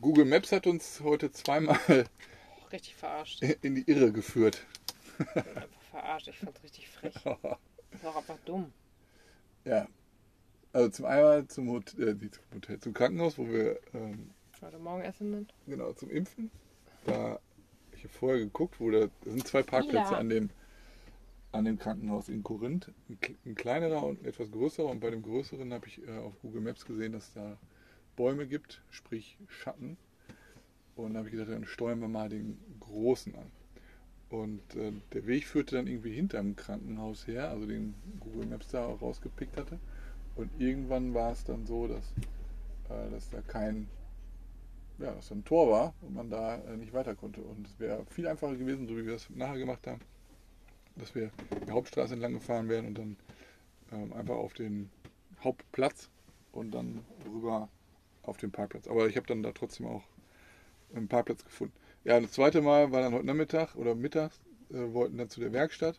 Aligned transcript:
Google 0.00 0.24
Maps 0.26 0.52
hat 0.52 0.66
uns 0.66 1.00
heute 1.00 1.32
zweimal 1.32 1.78
Richtig 2.72 2.94
verarscht. 2.94 3.42
in 3.62 3.74
die 3.74 3.82
Irre 3.90 4.12
geführt. 4.12 4.66
Einfach 5.18 5.66
verarscht. 5.90 6.28
Ich 6.28 6.38
fand's 6.38 6.62
richtig 6.62 6.88
frech. 6.88 7.14
Das 7.90 8.04
auch 8.06 8.16
einfach 8.16 8.38
dumm. 8.44 8.72
Ja. 9.64 9.86
Also 10.72 10.88
zum 10.88 11.04
einmal 11.04 11.46
zum 11.46 11.68
Hotel, 11.70 12.08
äh, 12.08 12.30
zum 12.30 12.42
Hotel, 12.56 12.80
zum 12.80 12.92
Krankenhaus, 12.92 13.38
wo 13.38 13.46
wir 13.46 13.78
ähm, 13.94 14.30
Heute 14.60 14.78
Morgen 14.78 15.02
essen 15.02 15.30
sind. 15.30 15.54
genau 15.68 15.92
zum 15.92 16.10
Impfen. 16.10 16.50
Da 17.04 17.38
ich 17.92 18.02
habe 18.02 18.12
vorher 18.12 18.40
geguckt, 18.40 18.80
wo 18.80 18.90
da, 18.90 19.06
da 19.06 19.30
sind 19.30 19.46
zwei 19.46 19.62
Parkplätze 19.62 20.12
Ja. 20.12 20.18
an 20.18 20.28
dem 20.28 20.50
an 21.54 21.64
dem 21.64 21.78
Krankenhaus 21.78 22.28
in 22.28 22.42
Korinth, 22.42 22.92
ein, 23.08 23.18
kle- 23.18 23.36
ein 23.46 23.54
kleinerer 23.54 24.04
und 24.04 24.24
etwas 24.26 24.50
größerer. 24.50 24.90
Und 24.90 25.00
bei 25.00 25.10
dem 25.10 25.22
größeren 25.22 25.72
habe 25.72 25.86
ich 25.86 26.06
äh, 26.06 26.18
auf 26.18 26.38
Google 26.42 26.62
Maps 26.62 26.84
gesehen, 26.84 27.12
dass 27.12 27.32
da 27.32 27.56
Bäume 28.16 28.46
gibt, 28.46 28.82
sprich 28.90 29.38
Schatten. 29.48 29.96
Und 30.96 31.14
da 31.14 31.18
habe 31.18 31.28
ich 31.28 31.32
gedacht, 31.32 31.50
dann 31.50 31.64
steuern 31.64 32.00
wir 32.00 32.08
mal 32.08 32.28
den 32.28 32.58
großen 32.80 33.34
an. 33.34 33.50
Und 34.30 34.74
äh, 34.74 34.92
der 35.12 35.26
Weg 35.26 35.46
führte 35.46 35.76
dann 35.76 35.86
irgendwie 35.86 36.12
hinterm 36.12 36.56
Krankenhaus 36.56 37.26
her, 37.26 37.50
also 37.50 37.66
den 37.66 37.94
Google 38.18 38.46
Maps 38.46 38.68
da 38.68 38.86
rausgepickt 38.86 39.56
hatte. 39.56 39.78
Und 40.34 40.50
irgendwann 40.58 41.14
war 41.14 41.30
es 41.30 41.44
dann 41.44 41.66
so, 41.66 41.86
dass, 41.86 42.12
äh, 42.88 43.10
dass 43.10 43.30
da 43.30 43.40
kein, 43.42 43.88
ja, 44.98 45.12
dass 45.12 45.28
da 45.28 45.36
ein 45.36 45.44
Tor 45.44 45.70
war 45.70 45.94
und 46.02 46.14
man 46.14 46.30
da 46.30 46.56
äh, 46.56 46.76
nicht 46.76 46.92
weiter 46.92 47.14
konnte. 47.14 47.42
Und 47.42 47.66
es 47.68 47.78
wäre 47.78 48.04
viel 48.06 48.26
einfacher 48.26 48.56
gewesen, 48.56 48.88
so 48.88 48.96
wie 48.96 49.06
wir 49.06 49.14
es 49.14 49.30
nachher 49.30 49.58
gemacht 49.58 49.86
haben, 49.86 50.00
dass 50.96 51.14
wir 51.14 51.30
die 51.66 51.72
Hauptstraße 51.72 52.14
entlang 52.14 52.34
gefahren 52.34 52.68
wären 52.68 52.86
und 52.86 52.98
dann 52.98 53.16
ähm, 53.92 54.12
einfach 54.12 54.36
auf 54.36 54.54
den 54.54 54.90
Hauptplatz 55.42 56.10
und 56.52 56.72
dann 56.72 57.04
rüber 57.26 57.68
auf 58.22 58.36
den 58.36 58.50
Parkplatz. 58.50 58.88
Aber 58.88 59.06
ich 59.08 59.16
habe 59.16 59.26
dann 59.26 59.42
da 59.42 59.52
trotzdem 59.52 59.86
auch 59.86 60.02
einen 60.94 61.08
Parkplatz 61.08 61.44
gefunden. 61.44 61.74
Ja, 62.04 62.20
das 62.20 62.32
zweite 62.32 62.60
Mal 62.62 62.92
war 62.92 63.00
dann 63.00 63.14
heute 63.14 63.26
Nachmittag 63.26 63.74
oder 63.76 63.94
mittags, 63.94 64.40
äh, 64.70 64.92
wollten 64.92 65.18
dann 65.18 65.28
zu 65.28 65.40
der 65.40 65.52
Werkstatt, 65.52 65.98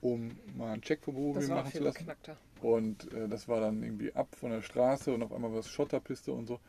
um 0.00 0.32
mal 0.56 0.72
einen 0.72 0.82
Check 0.82 1.06
war 1.06 1.14
auch 1.14 1.34
machen 1.34 1.72
zu 1.72 1.82
lassen. 1.82 1.98
beknackter. 1.98 2.36
Und 2.60 3.12
äh, 3.12 3.28
das 3.28 3.48
war 3.48 3.60
dann 3.60 3.82
irgendwie 3.82 4.12
ab 4.14 4.28
von 4.36 4.50
der 4.50 4.62
Straße 4.62 5.12
und 5.12 5.22
auf 5.22 5.32
einmal 5.32 5.52
war 5.52 5.60
es 5.60 5.68
Schotterpiste 5.68 6.32
und 6.32 6.46
so. 6.46 6.60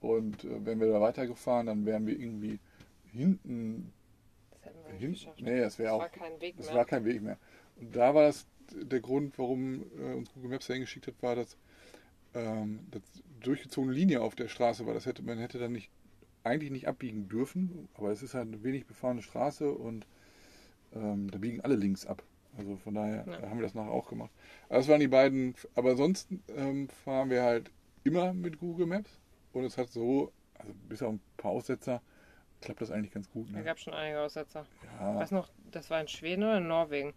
Und 0.00 0.44
äh, 0.44 0.64
wenn 0.64 0.80
wir 0.80 0.88
da 0.88 1.00
weitergefahren, 1.00 1.66
dann 1.66 1.86
wären 1.86 2.06
wir 2.06 2.18
irgendwie 2.18 2.58
hinten. 3.12 3.92
Wir 5.00 5.08
nicht 5.08 5.22
Hin, 5.22 5.32
geschafft. 5.34 5.40
nee, 5.42 5.60
das 5.60 5.78
wäre 5.78 5.92
auch. 5.92 6.00
war 6.00 6.08
kein 6.08 6.40
Weg 6.40 6.56
Das 6.56 6.66
mehr. 6.66 6.74
war 6.76 6.84
kein 6.84 7.04
Weg 7.04 7.22
mehr. 7.22 7.38
Und 7.76 7.94
da 7.96 8.14
war 8.14 8.22
das 8.24 8.46
der 8.72 9.00
Grund, 9.00 9.38
warum 9.38 9.82
äh, 9.98 10.14
uns 10.14 10.32
Google 10.32 10.50
Maps 10.50 10.66
dahin 10.66 10.82
geschickt 10.82 11.06
hat, 11.06 11.14
war, 11.22 11.36
dass 11.36 11.56
ähm, 12.34 12.80
das 12.90 13.02
durchgezogene 13.40 13.92
Linie 13.92 14.20
auf 14.22 14.34
der 14.34 14.48
Straße 14.48 14.86
war. 14.86 14.94
Das 14.94 15.06
hätte 15.06 15.22
man 15.22 15.38
hätte 15.38 15.58
dann 15.58 15.72
nicht 15.72 15.90
eigentlich 16.44 16.70
nicht 16.70 16.88
abbiegen 16.88 17.28
dürfen, 17.28 17.88
aber 17.94 18.10
es 18.10 18.22
ist 18.22 18.34
halt 18.34 18.48
eine 18.48 18.62
wenig 18.62 18.86
befahrene 18.86 19.22
Straße 19.22 19.70
und 19.70 20.06
ähm, 20.94 21.30
da 21.30 21.38
biegen 21.38 21.60
alle 21.62 21.76
links 21.76 22.06
ab. 22.06 22.22
Also 22.56 22.76
von 22.76 22.94
daher 22.94 23.24
Ja. 23.26 23.48
haben 23.50 23.58
wir 23.58 23.64
das 23.64 23.74
nachher 23.74 23.90
auch 23.90 24.08
gemacht. 24.08 24.30
Aber 24.68 24.78
das 24.78 24.88
waren 24.88 25.00
die 25.00 25.08
beiden. 25.08 25.54
Aber 25.74 25.90
ansonsten 25.90 26.42
ähm, 26.56 26.88
fahren 26.88 27.30
wir 27.30 27.42
halt 27.42 27.70
immer 28.04 28.32
mit 28.32 28.58
Google 28.58 28.86
Maps 28.86 29.18
und 29.52 29.64
es 29.64 29.76
hat 29.78 29.90
so, 29.90 30.32
also 30.54 30.72
bis 30.88 31.02
auf 31.02 31.12
ein 31.14 31.20
paar 31.36 31.50
Aussetzer, 31.52 32.00
klappt 32.64 32.80
das 32.80 32.90
eigentlich 32.90 33.12
ganz 33.12 33.30
gut. 33.30 33.50
Da 33.52 33.62
Ne? 33.62 33.62
gab 33.62 33.78
schon 33.78 33.94
einige 33.94 34.20
Aussetzer. 34.20 34.66
Ich 35.14 35.18
Ja, 35.18 35.20
weiß 35.20 35.30
noch, 35.30 35.48
das 35.72 35.88
war 35.90 36.00
in 36.00 36.08
Schweden 36.08 36.42
oder 36.44 36.58
in 36.58 36.68
Norwegen, 36.68 37.14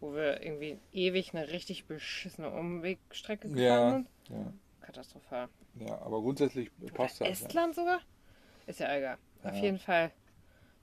wo 0.00 0.14
wir 0.14 0.42
irgendwie 0.42 0.78
ewig 0.92 1.34
eine 1.34 1.48
richtig 1.50 1.86
beschissene 1.86 2.50
Umwegstrecke 2.50 3.50
gefahren 3.50 3.86
ja, 3.86 3.88
sind. 3.88 4.08
ja, 4.28 4.52
Katastrophal. 4.82 5.48
ja, 5.74 5.98
aber 6.00 6.20
grundsätzlich 6.20 6.70
passt 6.94 7.20
Oder 7.20 7.28
das. 7.28 7.40
Ja. 7.40 7.48
Estland 7.48 7.74
sogar? 7.74 8.00
Ist 8.66 8.80
ja 8.80 8.94
egal. 8.96 9.18
Auf 9.44 9.56
Ja. 9.56 9.62
jeden 9.62 9.78
Fall, 9.78 10.12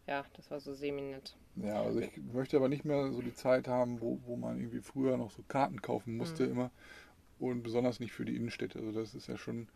ja, 0.08 0.26
das 0.36 0.52
war 0.52 0.59
so 0.59 0.73
semi-nett. 0.73 1.36
Ja, 1.55 1.82
also 1.83 2.00
ich 2.00 2.16
möchte 2.17 2.58
aber 2.58 2.70
nicht 2.70 2.86
mehr 2.86 3.11
so 3.11 3.21
die 3.21 3.33
Zeit 3.33 3.67
haben, 3.67 4.00
wo, 4.02 4.20
wo 4.26 4.36
man 4.38 4.58
irgendwie 4.58 4.82
früher 4.82 5.17
noch 5.17 5.32
so 5.32 5.44
Karten 5.48 5.82
kaufen 5.82 6.16
musste 6.17 6.44
Mhm. 6.44 6.45
immer 6.45 6.71
und 7.39 7.64
besonders 7.64 8.00
nicht 8.00 8.14
für 8.14 8.26
die 8.26 8.36
Innenstädte. 8.36 8.80
Also 8.80 8.92
das 8.94 9.16
ist 9.16 9.27
ja 9.27 9.38
schon 9.38 9.70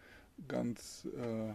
ganz, 0.48 1.08
äh, 1.18 1.54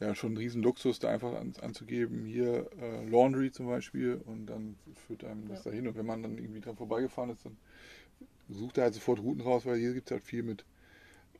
ja 0.00 0.14
schon 0.14 0.34
ein 0.34 0.36
Riesenluxus, 0.36 0.98
da 0.98 1.08
einfach 1.10 1.34
an, 1.34 1.54
anzugeben, 1.60 2.26
hier 2.26 2.70
äh, 2.80 3.04
Laundry 3.08 3.50
zum 3.50 3.66
Beispiel 3.66 4.20
und 4.24 4.46
dann 4.46 4.76
führt 5.06 5.24
einem 5.24 5.48
das 5.48 5.64
Ja. 5.64 5.70
dahin 5.70 5.88
und 5.88 5.96
wenn 5.96 6.06
man 6.06 6.22
dann 6.22 6.38
irgendwie 6.38 6.60
dran 6.60 6.76
vorbeigefahren 6.76 7.30
ist, 7.30 7.44
dann 7.44 7.56
sucht 8.48 8.78
er 8.78 8.84
halt 8.84 8.94
sofort 8.94 9.20
Routen 9.20 9.42
raus, 9.42 9.64
weil 9.66 9.78
hier 9.78 9.94
gibt 9.94 10.08
es 10.08 10.12
halt 10.12 10.24
viel 10.24 10.42
mit 10.42 10.64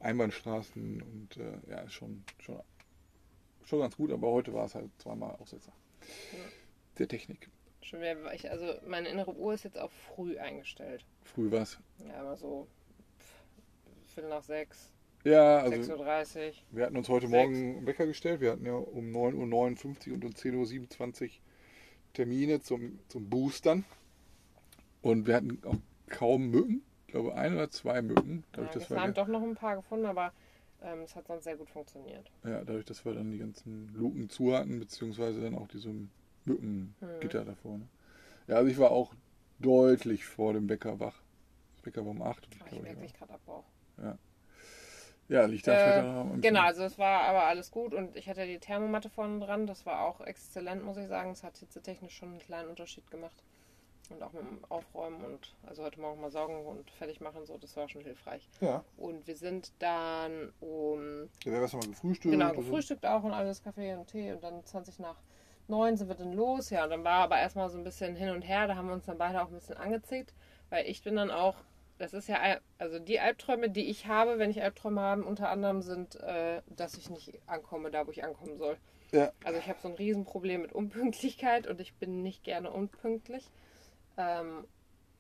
Einbahnstraßen 0.01 1.03
und 1.03 1.37
äh, 1.37 1.71
ja, 1.71 1.81
ist 1.81 1.93
schon, 1.93 2.25
schon, 2.39 2.61
schon 3.65 3.81
ganz 3.81 3.97
gut, 3.97 4.11
aber 4.11 4.29
heute 4.31 4.53
war 4.53 4.67
es 4.67 4.75
halt 4.75 4.91
zweimal 4.99 5.37
Aussetzer. 5.37 5.73
Ja. 6.33 6.39
Der 6.99 7.09
Technik. 7.09 7.51
Schon 7.83 8.01
wieder, 8.01 8.23
weil 8.25 8.35
ich, 8.35 8.51
also 8.51 8.75
meine 8.87 9.09
innere 9.09 9.35
Uhr 9.35 9.55
ist 9.55 9.65
jetzt 9.65 9.79
auf 9.79 9.93
früh 9.93 10.39
eingestellt. 10.39 11.05
Früh 11.23 11.51
war 11.51 11.63
es. 11.63 11.79
Ja, 12.07 12.21
aber 12.21 12.37
so 12.37 12.67
Viertel 14.09 14.31
nach 14.31 14.43
sechs, 14.43 14.91
Ja, 15.27 15.65
6.30 15.65 15.73
also 15.73 15.93
Uhr. 15.97 16.53
wir 16.71 16.85
hatten 16.85 16.97
uns 16.97 17.09
heute 17.09 17.27
sechs. 17.27 17.33
Morgen 17.43 17.55
einen 17.79 17.87
Wecker 17.87 18.07
gestellt. 18.07 18.41
Wir 18.41 18.53
hatten 18.53 18.65
ja 18.65 18.75
um 18.75 19.07
9.59 19.11 20.09
Uhr 20.09 20.15
und 20.15 20.25
um 20.25 20.31
10.27 20.31 21.23
Uhr 21.25 21.31
Termine 22.13 22.61
zum, 22.61 22.99
zum 23.09 23.29
Boostern. 23.29 23.85
Und 25.03 25.27
wir 25.27 25.35
hatten 25.35 25.59
auch 25.67 25.77
kaum 26.09 26.51
Mücken. 26.51 26.83
Ich 27.07 27.13
glaube, 27.13 27.35
ein 27.35 27.55
oder 27.55 27.71
zwei 27.71 28.03
Mücken. 28.03 28.39
Ja, 28.39 28.45
Dadurch, 28.53 28.71
dass, 28.73 28.83
gestern 28.83 28.97
wir, 28.97 29.03
haben 29.03 29.15
doch 29.15 29.27
noch 29.29 29.43
ein 29.43 29.55
paar 29.55 29.77
gefunden, 29.77 30.07
aber 30.07 30.33
ähm, 30.83 31.01
es 31.01 31.17
hat 31.17 31.27
sonst 31.27 31.45
sehr 31.45 31.57
gut 31.57 31.71
funktioniert. 31.71 32.31
ja, 32.45 32.65
dadurch, 32.65 32.85
dass 32.85 33.05
wir 33.05 33.15
dann 33.15 33.31
die 33.33 33.39
ganzen 33.39 33.93
Luken 33.95 34.29
zu 34.31 34.55
hatten, 34.55 34.79
beziehungsweise 34.79 35.41
dann 35.41 35.55
auch 35.57 35.69
diese 35.69 35.93
Mückengitter 36.45 37.43
Mhm. 37.43 37.47
davor. 37.47 37.79
Ne? 37.79 37.89
Ja, 38.47 38.57
also 38.57 38.71
ich 38.71 38.79
war 38.79 38.93
auch 38.93 39.13
deutlich 39.59 40.25
vor 40.25 40.53
dem 40.53 40.69
Wecker 40.69 41.01
wach. 41.01 41.21
Das 41.77 41.87
Wecker 41.87 42.05
war 42.05 42.13
um 42.13 42.23
8. 42.23 42.47
Ach, 42.49 42.53
ich 42.53 42.67
glaube 42.67 42.83
merke 42.83 42.97
ich, 42.99 43.03
mich 43.03 43.15
gerade 43.15 43.35
Abbau. 43.35 43.65
ja, 43.99 44.17
liegt 45.29 45.67
da 45.67 46.25
Äh, 46.35 46.39
Genau, 46.41 46.63
also 46.63 46.85
es 46.85 46.99
war 46.99 47.23
aber 47.23 47.45
alles 47.45 47.71
gut 47.71 47.95
und 47.95 48.17
ich 48.17 48.29
hatte 48.29 48.47
die 48.47 48.59
Thermomatte 48.59 49.11
vorne 49.11 49.45
dran. 49.45 49.67
Das 49.67 49.85
war 49.87 50.03
auch 50.03 50.21
exzellent, 50.21 50.85
muss 50.85 50.97
ich 50.97 51.09
sagen. 51.09 51.31
Es 51.33 51.43
hat 51.43 51.57
hitzetechnisch 51.59 52.15
schon 52.17 52.31
einen 52.31 52.39
kleinen 52.39 52.69
Unterschied 52.69 53.11
gemacht. 53.11 53.43
Und 54.09 54.23
auch 54.23 54.33
mit 54.33 54.43
dem 54.43 54.65
Aufräumen 54.69 55.25
und 55.25 55.53
also 55.67 55.83
heute 55.83 56.01
Morgen 56.01 56.21
mal 56.21 56.31
saugen 56.31 56.65
und 56.65 56.89
fertig 56.93 57.21
machen, 57.21 57.45
so, 57.45 57.59
das 57.59 57.77
war 57.77 57.89
schon 57.89 58.03
hilfreich. 58.03 58.49
Ja, 58.61 58.85
Und 58.97 59.27
wir 59.27 59.35
sind 59.35 59.73
dann 59.81 60.53
um 60.61 61.29
ja 61.43 61.47
wir 61.51 61.55
haben 61.55 61.63
erstmal 61.63 61.89
gefrühstückt. 61.89 62.33
Genau, 62.33 62.53
gefrühstückt 62.53 63.05
auch 63.05 63.25
und 63.25 63.33
alles, 63.33 63.65
Kaffee 63.65 63.95
und 63.95 64.07
Tee 64.07 64.31
und 64.33 64.45
dann 64.45 64.65
20 64.65 65.01
nach 65.01 65.17
9 65.67 65.97
sind 65.97 66.07
wir 66.07 66.15
dann 66.15 66.33
los. 66.35 66.71
Ja, 66.71 66.85
und 66.85 66.91
dann 66.91 67.03
war 67.03 67.25
aber 67.25 67.39
erstmal 67.39 67.69
so 67.69 67.79
ein 67.79 67.83
bisschen 67.83 68.15
hin 68.15 68.31
und 68.31 68.43
her, 68.43 68.69
da 68.69 68.77
haben 68.77 68.87
wir 68.87 68.95
uns 68.95 69.07
dann 69.07 69.19
beide 69.19 69.43
auch 69.43 69.49
ein 69.49 69.55
bisschen 69.55 69.77
angezickt, 69.77 70.33
weil 70.71 70.87
ich 70.87 71.03
bin 71.03 71.17
dann 71.17 71.33
auch, 71.33 71.57
das 71.99 72.13
ist 72.13 72.29
ja, 72.29 72.41
Al- 72.41 72.61
also 72.79 72.99
die 72.99 73.21
Albträume, 73.21 73.71
die 73.71 73.89
ich 73.89 74.07
habe, 74.07 74.39
wenn 74.39 74.51
ich 74.51 74.63
Albträume 74.63 75.01
habe, 75.01 75.25
unter 75.25 75.49
anderem 75.49 75.83
sind, 75.83 76.17
äh, 76.17 76.63
dass 76.67 76.97
ich 76.97 77.11
nicht 77.11 77.33
ankomme, 77.47 77.91
da 77.91 78.07
wo 78.07 78.11
ich 78.11 78.25
ankommen 78.25 78.59
soll. 78.59 78.77
Ja. 79.13 79.33
Also 79.45 79.59
ich 79.59 79.69
habe 79.69 79.79
so 79.81 79.89
ein 79.89 79.95
Riesenproblem 79.95 80.63
mit 80.63 80.73
Unpünktlichkeit 80.73 81.67
und 81.67 81.81
ich 81.81 81.95
bin 81.95 82.23
nicht 82.23 82.45
gerne 82.45 82.71
unpünktlich. 82.71 83.51
Ähm, 84.19 84.67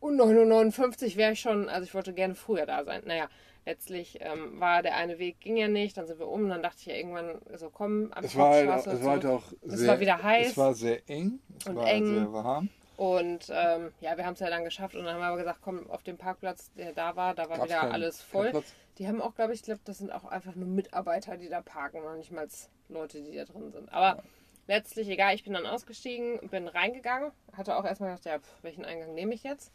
und 0.00 0.20
9.59 0.20 1.12
Uhr 1.12 1.16
wäre 1.16 1.32
ich 1.32 1.40
schon, 1.40 1.68
also 1.68 1.84
ich 1.84 1.94
wollte 1.94 2.12
gerne 2.12 2.34
früher 2.34 2.66
da 2.66 2.84
sein. 2.84 3.02
Naja, 3.06 3.28
letztlich 3.64 4.18
ähm, 4.20 4.60
war 4.60 4.82
der 4.82 4.96
eine 4.96 5.18
Weg, 5.18 5.40
ging 5.40 5.56
ja 5.56 5.68
nicht, 5.68 5.96
dann 5.96 6.06
sind 6.06 6.18
wir 6.18 6.28
um, 6.28 6.48
dann 6.48 6.62
dachte 6.62 6.78
ich 6.80 6.86
ja 6.86 6.94
irgendwann, 6.94 7.40
so 7.56 7.70
komm, 7.70 8.12
am 8.12 8.24
Es 8.24 8.36
war, 8.36 8.52
halt, 8.52 8.86
es 8.86 9.02
war 9.04 9.12
halt 9.12 9.26
auch 9.26 9.52
Es 9.62 9.80
sehr, 9.80 9.88
war 9.88 10.00
wieder 10.00 10.22
heiß. 10.22 10.48
Es 10.48 10.56
war 10.56 10.74
sehr 10.74 11.08
eng. 11.08 11.40
Es 11.58 11.66
Und 11.66 11.76
war 11.76 11.86
eng. 11.88 12.06
sehr 12.06 12.32
warm. 12.32 12.68
Und 12.96 13.50
ähm, 13.50 13.92
ja, 14.00 14.16
wir 14.16 14.24
haben 14.24 14.32
es 14.34 14.40
ja 14.40 14.48
dann 14.48 14.64
geschafft 14.64 14.94
und 14.94 15.04
dann 15.04 15.14
haben 15.14 15.20
wir 15.20 15.26
aber 15.26 15.36
gesagt, 15.36 15.58
komm, 15.62 15.88
auf 15.90 16.02
dem 16.02 16.16
Parkplatz, 16.16 16.72
der 16.74 16.92
da 16.92 17.14
war, 17.16 17.34
da 17.34 17.48
war 17.50 17.58
Gab's 17.58 17.68
wieder 17.70 17.80
keinen- 17.80 17.92
alles 17.92 18.22
voll. 18.22 18.52
Die 18.98 19.06
haben 19.06 19.20
auch, 19.20 19.34
glaube 19.34 19.52
ich, 19.52 19.62
glaube, 19.62 19.80
das 19.84 19.98
sind 19.98 20.10
auch 20.10 20.24
einfach 20.24 20.54
nur 20.54 20.66
Mitarbeiter, 20.68 21.36
die 21.36 21.50
da 21.50 21.60
parken, 21.60 22.02
noch 22.02 22.16
nicht 22.16 22.32
mal 22.32 22.48
Leute, 22.88 23.20
die 23.22 23.36
da 23.36 23.44
drin 23.44 23.70
sind. 23.70 23.92
Aber 23.92 24.22
letztlich 24.66 25.08
egal, 25.10 25.34
ich 25.34 25.44
bin 25.44 25.52
dann 25.52 25.66
ausgestiegen, 25.66 26.38
bin 26.48 26.66
reingegangen, 26.68 27.32
hatte 27.52 27.76
auch 27.76 27.84
erstmal 27.84 28.10
gedacht, 28.10 28.24
ja, 28.24 28.38
pf, 28.38 28.62
welchen 28.62 28.84
Eingang 28.86 29.14
nehme 29.14 29.34
ich 29.34 29.42
jetzt? 29.42 29.70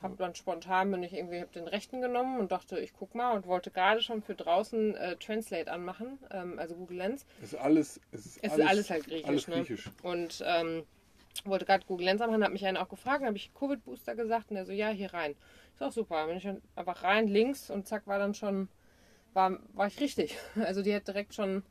Hab 0.00 0.16
dann 0.16 0.34
spontan 0.36 0.90
bin 0.92 1.02
ich 1.02 1.12
irgendwie 1.12 1.40
hab 1.40 1.52
den 1.52 1.66
rechten 1.68 2.00
genommen 2.00 2.38
und 2.40 2.52
dachte, 2.52 2.78
ich 2.78 2.92
guck 2.94 3.14
mal 3.16 3.32
und 3.32 3.46
wollte 3.46 3.70
gerade 3.70 4.00
schon 4.00 4.22
für 4.22 4.34
draußen 4.34 4.94
äh, 4.96 5.16
Translate 5.16 5.70
anmachen, 5.70 6.18
ähm, 6.30 6.58
also 6.58 6.74
Google 6.76 6.98
Lens. 6.98 7.26
Es 7.42 7.52
ist 7.52 7.58
alles, 7.58 8.00
es 8.12 8.24
ist 8.26 8.38
Es 8.42 8.52
alles, 8.52 8.64
ist 8.64 8.70
alles 8.70 8.90
halt 8.90 9.04
griechisch, 9.04 9.26
alles 9.28 9.48
ne? 9.48 9.54
griechisch. 9.56 9.90
Und 10.02 10.42
ähm, 10.46 10.84
wollte 11.44 11.64
gerade 11.64 11.86
Google 11.86 12.06
Lens 12.06 12.20
anmachen, 12.20 12.44
hat 12.44 12.52
mich 12.52 12.66
einen 12.66 12.76
auch 12.76 12.88
gefragt, 12.88 13.24
habe 13.24 13.36
ich 13.36 13.52
Covid-Booster 13.54 14.14
gesagt 14.14 14.50
und 14.50 14.56
der 14.56 14.66
so, 14.66 14.72
ja, 14.72 14.88
hier 14.88 15.12
rein. 15.14 15.34
Ist 15.74 15.82
auch 15.82 15.92
super. 15.92 16.26
Bin 16.26 16.36
ich 16.36 16.48
einfach 16.76 17.02
rein, 17.02 17.28
links 17.28 17.70
und 17.70 17.86
zack, 17.86 18.06
war 18.06 18.18
dann 18.18 18.34
schon, 18.34 18.68
war, 19.32 19.58
war 19.74 19.86
ich 19.86 20.00
richtig. 20.00 20.36
Also 20.56 20.82
die 20.82 20.94
hat 20.94 21.06
direkt 21.06 21.34
schon 21.34 21.62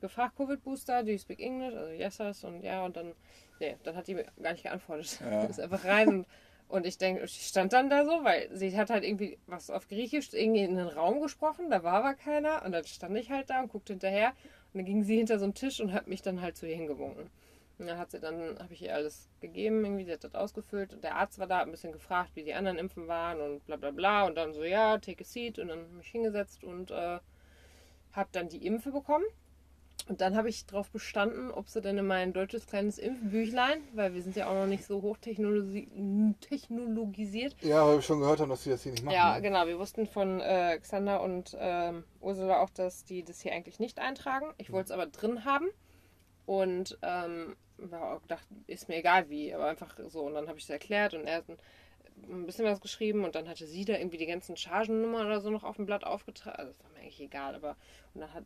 gefragt, 0.00 0.36
Covid-Booster, 0.36 1.02
do 1.02 1.10
you 1.10 1.18
speak 1.18 1.40
English? 1.40 1.74
Also 1.74 1.92
yes, 1.92 2.18
yes 2.18 2.44
und 2.44 2.62
ja, 2.62 2.84
und 2.84 2.96
dann, 2.96 3.12
nee, 3.60 3.76
dann 3.84 3.96
hat 3.96 4.06
die 4.06 4.14
mir 4.14 4.26
gar 4.42 4.52
nicht 4.52 4.64
geantwortet. 4.64 5.20
Ja. 5.20 5.44
Ist 5.48 5.60
einfach 5.60 5.84
rein 5.84 6.08
und, 6.08 6.26
Und 6.68 6.86
ich 6.86 6.98
denke, 6.98 7.24
ich 7.24 7.46
stand 7.46 7.72
dann 7.72 7.90
da 7.90 8.04
so, 8.04 8.24
weil 8.24 8.48
sie 8.52 8.76
hat 8.76 8.90
halt 8.90 9.04
irgendwie 9.04 9.38
was 9.46 9.70
auf 9.70 9.88
Griechisch 9.88 10.32
irgendwie 10.32 10.64
in 10.64 10.76
den 10.76 10.88
Raum 10.88 11.20
gesprochen, 11.20 11.70
da 11.70 11.82
war 11.82 11.94
aber 11.94 12.14
keiner. 12.14 12.64
Und 12.64 12.72
dann 12.72 12.84
stand 12.84 13.16
ich 13.16 13.30
halt 13.30 13.50
da 13.50 13.60
und 13.60 13.68
guckte 13.68 13.92
hinterher. 13.92 14.30
Und 14.72 14.78
dann 14.78 14.84
ging 14.84 15.04
sie 15.04 15.16
hinter 15.16 15.38
so 15.38 15.44
einen 15.44 15.54
Tisch 15.54 15.80
und 15.80 15.92
hat 15.92 16.08
mich 16.08 16.22
dann 16.22 16.40
halt 16.40 16.56
zu 16.56 16.66
ihr 16.66 16.74
hingewunken. 16.74 17.30
Und 17.78 17.86
dann 17.86 17.98
hat 17.98 18.12
sie 18.12 18.20
dann, 18.20 18.58
habe 18.58 18.72
ich 18.72 18.82
ihr 18.82 18.94
alles 18.94 19.28
gegeben, 19.40 19.84
irgendwie, 19.84 20.04
sie 20.04 20.12
hat 20.12 20.24
das 20.24 20.34
ausgefüllt. 20.34 20.94
Und 20.94 21.02
der 21.02 21.16
Arzt 21.16 21.38
war 21.38 21.46
da, 21.46 21.58
hat 21.58 21.66
ein 21.66 21.72
bisschen 21.72 21.92
gefragt, 21.92 22.30
wie 22.34 22.44
die 22.44 22.54
anderen 22.54 22.78
Impfen 22.78 23.08
waren 23.08 23.40
und 23.40 23.66
bla 23.66 23.76
bla 23.76 23.90
bla. 23.90 24.26
Und 24.26 24.36
dann 24.36 24.52
so, 24.52 24.62
ja, 24.62 24.98
take 24.98 25.22
a 25.22 25.24
seat. 25.24 25.58
Und 25.58 25.68
dann 25.68 25.96
mich 25.96 26.08
hingesetzt 26.08 26.62
und 26.62 26.90
äh, 26.90 27.18
habe 28.12 28.28
dann 28.32 28.48
die 28.48 28.64
Impfe 28.64 28.92
bekommen. 28.92 29.24
Und 30.06 30.20
dann 30.20 30.36
habe 30.36 30.50
ich 30.50 30.66
darauf 30.66 30.90
bestanden, 30.90 31.50
ob 31.50 31.70
sie 31.70 31.80
denn 31.80 31.96
in 31.96 32.06
mein 32.06 32.34
deutsches 32.34 32.66
kleines 32.66 32.98
Impfbüchlein, 32.98 33.80
weil 33.94 34.12
wir 34.12 34.20
sind 34.20 34.36
ja 34.36 34.48
auch 34.48 34.54
noch 34.54 34.66
nicht 34.66 34.84
so 34.84 35.00
hochtechnologisiert. 35.00 37.56
Ja, 37.62 37.86
weil 37.86 37.94
wir 37.96 38.02
schon 38.02 38.20
gehört 38.20 38.40
haben, 38.40 38.50
dass 38.50 38.64
sie 38.64 38.70
das 38.70 38.82
hier 38.82 38.92
nicht 38.92 39.02
machen. 39.02 39.14
Ja, 39.14 39.36
ne? 39.36 39.42
genau. 39.42 39.66
Wir 39.66 39.78
wussten 39.78 40.06
von 40.06 40.42
äh, 40.42 40.78
Xander 40.78 41.22
und 41.22 41.56
ähm, 41.58 42.04
Ursula 42.20 42.60
auch, 42.60 42.68
dass 42.68 43.04
die 43.04 43.24
das 43.24 43.40
hier 43.40 43.52
eigentlich 43.52 43.78
nicht 43.78 43.98
eintragen. 43.98 44.52
Ich 44.58 44.72
wollte 44.72 44.88
es 44.88 44.90
aber 44.90 45.06
drin 45.06 45.46
haben. 45.46 45.70
Und 46.46 46.98
ähm, 47.02 47.56
war 47.78 48.14
auch 48.16 48.22
gedacht, 48.22 48.46
ist 48.66 48.88
mir 48.88 48.96
egal 48.96 49.28
wie, 49.30 49.52
aber 49.54 49.66
einfach 49.66 49.98
so. 50.08 50.22
Und 50.22 50.34
dann 50.34 50.48
habe 50.48 50.58
ich 50.58 50.64
es 50.64 50.70
erklärt 50.70 51.14
und 51.14 51.26
er 51.26 51.38
hat 51.38 51.48
ein, 51.48 52.46
bisschen 52.46 52.64
was 52.64 52.80
geschrieben 52.80 53.24
und 53.24 53.34
dann 53.34 53.48
hatte 53.48 53.66
sie 53.66 53.84
da 53.84 53.94
irgendwie 53.94 54.18
die 54.18 54.26
ganzen 54.26 54.56
Chargennummern 54.56 55.26
oder 55.26 55.40
so 55.40 55.50
noch 55.50 55.64
auf 55.64 55.76
dem 55.76 55.86
Blatt 55.86 56.04
aufgetragen. 56.04 56.56
Also 56.58 56.72
das 56.72 56.82
war 56.84 56.90
mir 56.92 57.00
eigentlich 57.00 57.20
egal, 57.20 57.54
aber 57.56 57.76
und 58.14 58.20
dann 58.20 58.32
hat- 58.32 58.44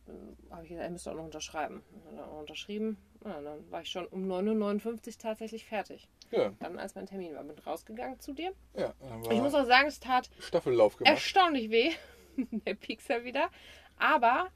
habe 0.49 0.63
ich 0.63 0.69
gesagt, 0.69 0.85
er 0.85 0.89
müsste 0.89 1.11
auch 1.11 1.15
noch 1.15 1.25
unterschreiben. 1.25 1.83
Und 1.91 2.17
dann 2.17 2.25
auch 2.25 2.39
unterschrieben. 2.39 2.97
Ja, 3.23 3.39
dann 3.41 3.69
war 3.69 3.81
ich 3.81 3.89
schon 3.89 4.07
um 4.07 4.27
9.59 4.27 5.07
Uhr 5.07 5.17
tatsächlich 5.19 5.65
fertig. 5.65 6.07
Ja, 6.31 6.51
Dann, 6.59 6.79
als 6.79 6.95
mein 6.95 7.05
Termin 7.05 7.35
war, 7.35 7.43
bin 7.43 7.57
rausgegangen 7.59 8.19
zu 8.19 8.33
dir. 8.33 8.53
ja. 8.75 8.93
Ich 9.29 9.39
muss 9.41 9.53
auch 9.53 9.65
sagen, 9.65 9.87
es 9.87 9.99
tat 9.99 10.29
Staffellauf 10.39 10.95
gemacht. 10.97 11.13
erstaunlich 11.13 11.69
weh. 11.69 11.91
Der 12.65 12.73
Piekser 12.73 13.23
wieder. 13.23 13.49
Aber 13.97 14.47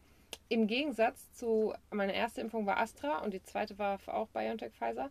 im 0.49 0.67
Gegensatz 0.67 1.31
zu 1.33 1.73
meine 1.91 2.13
erste 2.15 2.41
Impfung 2.41 2.65
war 2.65 2.77
Astra 2.77 3.19
und 3.19 3.33
die 3.33 3.43
zweite 3.43 3.77
war 3.79 3.99
auch 4.07 4.27
BioNTech 4.29 4.73
Pfizer. 4.73 5.09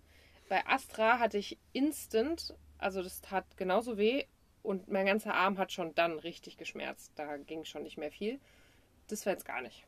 Bei 0.49 0.67
Astra 0.67 1.19
hatte 1.19 1.39
ich 1.39 1.59
instant, 1.73 2.55
also 2.79 3.03
das 3.03 3.21
tat 3.21 3.45
genauso 3.57 3.97
weh 3.99 4.25
und 4.63 4.89
mein 4.89 5.07
ganzer 5.07 5.35
Arm 5.35 5.59
hat 5.59 5.73
schon 5.73 5.95
dann 5.95 6.19
richtig 6.19 6.57
geschmerzt. 6.57 7.13
Da 7.17 7.37
ging 7.39 7.65
schon 7.65 7.83
nicht 7.83 7.97
mehr 7.99 8.11
viel. 8.11 8.39
Das 9.09 9.25
war 9.27 9.33
jetzt 9.33 9.45
gar 9.45 9.61
nicht. 9.63 9.85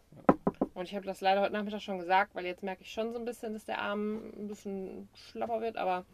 Und 0.75 0.89
ich 0.89 0.95
habe 0.95 1.07
das 1.07 1.21
leider 1.21 1.41
heute 1.41 1.53
Nachmittag 1.53 1.83
schon 1.83 1.99
gesagt, 1.99 2.35
weil 2.35 2.47
jetzt 2.47 2.63
merke 2.63 2.83
ich 2.83 2.91
schon 2.93 3.13
so 3.13 3.19
ein 3.19 3.25
bisschen, 3.25 3.53
dass 3.53 3.65
der 3.65 3.79
Arm 3.79 4.33
ein 4.37 4.49
bisschen 4.49 5.09
schlapper 5.15 5.61
wird. 5.61 5.77
Aber 5.77 6.05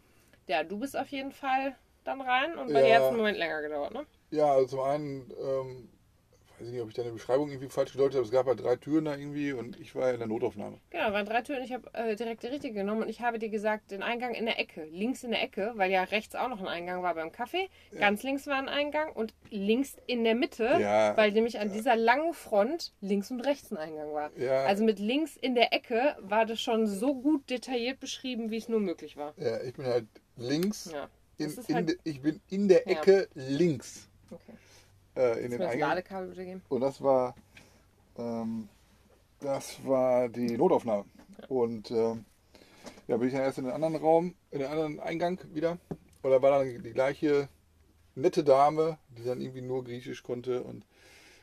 ja, 0.47 0.63
du 0.63 0.77
bist 0.77 0.95
auf 0.97 1.07
jeden 1.07 1.31
Fall 1.31 1.75
dann 2.03 2.21
rein 2.21 2.57
und 2.57 2.67
bei 2.73 2.81
dir 2.81 2.89
Ja. 2.89 2.95
hat 2.95 3.01
es 3.03 3.07
einen 3.09 3.17
Moment 3.17 3.37
länger 3.37 3.61
gedauert, 3.61 3.93
ne? 3.93 4.05
Ja, 4.31 4.53
also 4.53 4.67
zum 4.67 4.79
einen, 4.81 5.33
ähm, 5.39 5.89
weiß 6.61 6.67
ich 6.67 6.73
nicht, 6.73 6.81
ob 6.83 6.89
ich 6.89 6.95
deine 6.95 7.11
Beschreibung 7.11 7.49
irgendwie 7.49 7.69
falsch 7.69 7.91
gedeutet 7.93 8.15
habe. 8.15 8.25
Es 8.25 8.31
gab 8.31 8.45
halt 8.45 8.61
drei 8.63 8.75
Türen 8.75 9.05
da 9.05 9.15
irgendwie 9.15 9.51
und 9.53 9.79
ich 9.79 9.95
war 9.95 10.11
in 10.11 10.19
der 10.19 10.27
Notaufnahme. 10.27 10.77
Genau, 10.91 11.11
waren 11.11 11.25
drei 11.25 11.41
Türen. 11.41 11.63
Ich 11.63 11.73
habe 11.73 11.89
äh, 11.93 12.15
direkt 12.15 12.43
die 12.43 12.47
richtige 12.47 12.73
genommen 12.75 13.01
und 13.03 13.09
ich 13.09 13.21
habe 13.21 13.39
dir 13.39 13.49
gesagt, 13.49 13.91
den 13.91 14.03
Eingang 14.03 14.33
in 14.35 14.45
der 14.45 14.59
Ecke, 14.59 14.85
links 14.91 15.23
in 15.23 15.31
der 15.31 15.41
Ecke, 15.41 15.73
weil 15.75 15.91
ja 15.91 16.03
rechts 16.03 16.35
auch 16.35 16.47
noch 16.49 16.59
ein 16.61 16.67
Eingang 16.67 17.01
war 17.03 17.15
beim 17.15 17.31
Kaffee. 17.31 17.69
Ganz 17.97 18.21
links 18.23 18.45
war 18.47 18.55
ein 18.57 18.69
Eingang 18.69 19.11
und 19.13 19.33
links 19.49 19.95
in 20.07 20.23
der 20.23 20.35
Mitte, 20.35 20.65
Ja. 20.79 21.17
weil 21.17 21.31
nämlich 21.31 21.59
an 21.59 21.71
dieser 21.73 21.95
langen 21.95 22.33
Front 22.33 22.93
links 23.01 23.31
und 23.31 23.41
rechts 23.41 23.71
ein 23.71 23.77
Eingang 23.77 24.13
war. 24.13 24.29
Ja. 24.37 24.65
Also 24.65 24.83
mit 24.83 24.99
links 24.99 25.35
in 25.37 25.55
der 25.55 25.73
Ecke 25.73 26.15
war 26.21 26.45
das 26.45 26.61
schon 26.61 26.85
so 26.87 27.15
gut 27.15 27.49
detailliert 27.49 27.99
beschrieben, 27.99 28.51
wie 28.51 28.57
es 28.57 28.69
nur 28.69 28.79
möglich 28.79 29.17
war. 29.17 29.33
Ja, 29.37 29.61
ich 29.63 29.73
bin 29.73 29.85
halt 29.85 30.05
links. 30.37 30.91
Ja. 30.93 31.09
In, 31.37 31.45
Das 31.47 31.57
ist 31.57 31.69
in 31.69 31.75
halt- 31.75 31.89
de, 31.89 31.97
ich 32.03 32.21
bin 32.21 32.39
in 32.49 32.67
der 32.67 32.83
Ja. 32.85 32.91
Ecke 32.99 33.27
links 33.33 34.07
Okay. 34.29 34.53
Äh, 35.15 35.21
in 35.21 35.23
Kannst 35.33 35.43
den 35.43 35.51
du 35.51 35.57
das 35.59 35.71
Eingang. 35.73 35.89
Ladekabel 35.89 36.27
bitte 36.29 36.45
geben? 36.45 36.61
Und 36.69 36.81
das 36.81 37.01
war, 37.01 37.35
ähm, 38.17 38.69
das 39.39 39.85
war 39.85 40.29
die 40.29 40.57
Notaufnahme. 40.57 41.05
Und 41.47 41.91
ähm, 41.91 42.25
ja, 43.07 43.17
bin 43.17 43.27
ich 43.27 43.33
dann 43.33 43.43
erst 43.43 43.57
in 43.57 43.65
den 43.65 43.73
anderen 43.73 43.95
Raum, 43.95 44.35
in 44.51 44.59
den 44.59 44.69
anderen 44.69 44.99
Eingang 44.99 45.39
wieder. 45.53 45.77
Und 46.21 46.31
da 46.31 46.41
war 46.41 46.51
dann 46.59 46.83
die 46.83 46.91
gleiche 46.93 47.49
nette 48.15 48.43
Dame, 48.43 48.97
die 49.09 49.23
dann 49.23 49.41
irgendwie 49.41 49.61
nur 49.61 49.83
Griechisch 49.83 50.21
konnte 50.23 50.63
und 50.63 50.85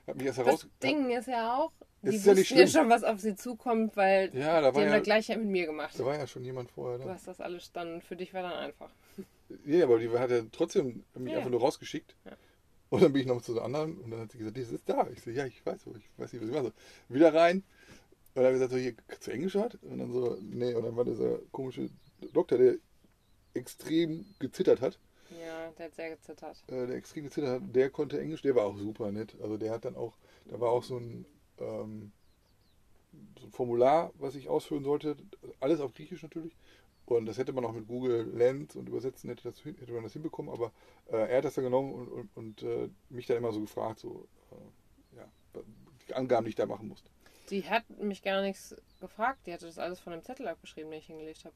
hat 0.07 0.17
mich 0.17 0.27
erst 0.27 0.39
Das 0.39 0.47
heraus. 0.47 0.67
Ding 0.83 1.11
ist 1.11 1.27
ja 1.29 1.57
auch, 1.57 1.73
die 2.03 2.15
Ist 2.15 2.27
ja 2.27 2.37
wussten 2.37 2.39
ja 2.59 2.67
schlimm. 2.67 2.83
schon, 2.83 2.91
was 2.91 3.03
auf 3.05 3.21
sie 3.21 3.35
zukommt, 3.35 3.97
weil 3.97 4.31
Ja, 4.37 4.61
da 4.61 4.71
die 4.71 4.77
war 4.77 4.83
haben 4.83 4.91
ja, 4.91 4.97
das 4.97 5.03
gleiche 5.03 5.37
mit 5.37 5.49
mir 5.49 5.67
gemacht. 5.67 5.99
da 5.99 6.05
war 6.05 6.17
ja 6.17 6.27
schon 6.27 6.45
jemand 6.45 6.71
vorher 6.71 6.99
Du 6.99 7.05
da. 7.07 7.15
hast 7.15 7.27
das 7.27 7.41
alles 7.41 7.73
dann, 7.73 8.01
für 8.03 8.15
dich 8.17 8.33
war 8.35 8.43
dann 8.43 8.53
einfach. 8.53 8.91
Ja, 9.67 9.85
aber 9.85 9.99
die 9.99 10.09
hat 10.11 10.31
ja 10.31 10.43
trotzdem 10.53 11.05
mich 11.15 11.33
Ja. 11.33 11.39
einfach 11.39 11.51
nur 11.51 11.61
rausgeschickt. 11.61 12.15
Ja. 12.25 12.33
Und 12.91 13.03
dann 13.03 13.13
bin 13.13 13.23
ich 13.23 13.29
noch 13.29 13.43
zu 13.43 13.55
der 13.55 13.65
anderen 13.65 13.99
und 13.99 14.11
dann 14.11 14.21
hat 14.21 14.33
sie 14.33 14.39
gesagt, 14.39 14.57
die 14.57 14.63
ist 14.63 14.73
da. 14.87 15.07
Ich 15.13 15.23
so, 15.23 15.31
ja, 15.31 15.45
ich 15.45 15.65
weiß, 15.65 15.81
ich 15.87 16.11
weiß 16.17 16.33
nicht, 16.33 16.43
was 16.43 16.49
ich 16.49 16.55
mache. 16.55 16.73
Wieder 17.09 17.35
rein. 17.35 17.59
Und 17.59 17.65
dann 18.37 18.45
habe 18.47 18.55
ich 18.55 18.61
gesagt, 18.61 18.73
so, 18.73 18.79
hier, 18.79 18.95
du 19.25 19.31
Englisch 19.31 19.55
hat? 19.57 19.79
Und 19.83 19.99
dann 19.99 20.13
so, 20.13 20.39
nee. 20.41 20.75
Und 20.75 20.85
dann 20.85 20.97
war 20.97 21.05
dieser 21.05 21.39
komische 21.53 21.91
Doktor, 22.33 22.59
der 22.59 22.77
extrem 23.55 24.25
gezittert 24.39 24.81
hat. 24.81 24.99
Ja, 25.31 25.71
der 25.77 25.87
hat 25.87 25.95
sehr 25.95 26.11
gezittert. 26.11 26.63
Äh, 26.69 26.87
der 26.87 26.97
extrem 26.97 27.25
gezittert 27.25 27.63
hat, 27.63 27.75
der 27.75 27.91
konnte 27.91 28.21
Englisch, 28.21 28.43
der 28.43 28.55
war 28.55 28.65
auch 28.65 28.79
super 28.79 29.13
nett. 29.13 29.37
Also 29.43 29.59
der 29.59 29.73
hat 29.73 29.85
dann 29.85 29.97
auch, 29.97 30.17
da 30.47 30.59
war 30.59 30.71
auch 30.71 30.83
so 30.83 30.97
ein, 30.97 31.27
ähm, 31.59 32.13
so 33.39 33.47
ein 33.47 33.53
Formular, 33.53 34.13
was 34.19 34.35
ich 34.35 34.49
ausfüllen 34.49 34.85
sollte. 34.85 35.17
Alles 35.61 35.81
auf 35.81 35.93
Griechisch 35.93 36.23
natürlich. 36.23 36.57
Und 37.17 37.27
das 37.27 37.39
hätte 37.39 37.53
man 37.53 37.65
auch 37.65 37.73
mit 37.73 37.87
Google 37.87 38.31
Lens 38.35 38.77
und 38.77 38.89
Übersetzen 38.89 39.31
hätte, 39.31 39.45
das, 39.45 39.65
hätte 39.65 39.93
man 39.93 40.03
das 40.03 40.13
hinbekommen. 40.13 40.53
Aber 40.53 40.73
äh, 41.11 41.17
er 41.17 41.39
hat 41.39 41.45
das 41.45 41.55
dann 41.55 41.65
genommen 41.65 41.93
und, 41.93 42.09
und, 42.09 42.37
und 42.37 42.63
äh, 42.63 42.89
mich 43.09 43.27
dann 43.27 43.39
immer 43.39 43.53
so 43.53 43.61
gefragt, 43.61 44.01
so, 44.01 44.29
äh, 44.53 45.17
ja, 45.17 45.29
die 46.09 46.15
Angaben, 46.15 46.45
die 46.45 46.51
ich 46.51 46.57
da 46.57 46.67
machen 46.67 46.89
musste. 46.89 47.11
Die 47.51 47.65
hat 47.65 47.89
mich 47.91 48.23
gar 48.23 48.43
nichts 48.43 48.77
gefragt. 49.01 49.47
Die 49.47 49.53
hatte 49.53 49.67
das 49.67 49.79
alles 49.79 50.01
von 50.01 50.13
dem 50.13 50.23
Zettel 50.23 50.49
abgeschrieben, 50.49 50.91
den 50.91 51.01
ich 51.01 51.07
hingelegt 51.07 51.45
habe. 51.45 51.55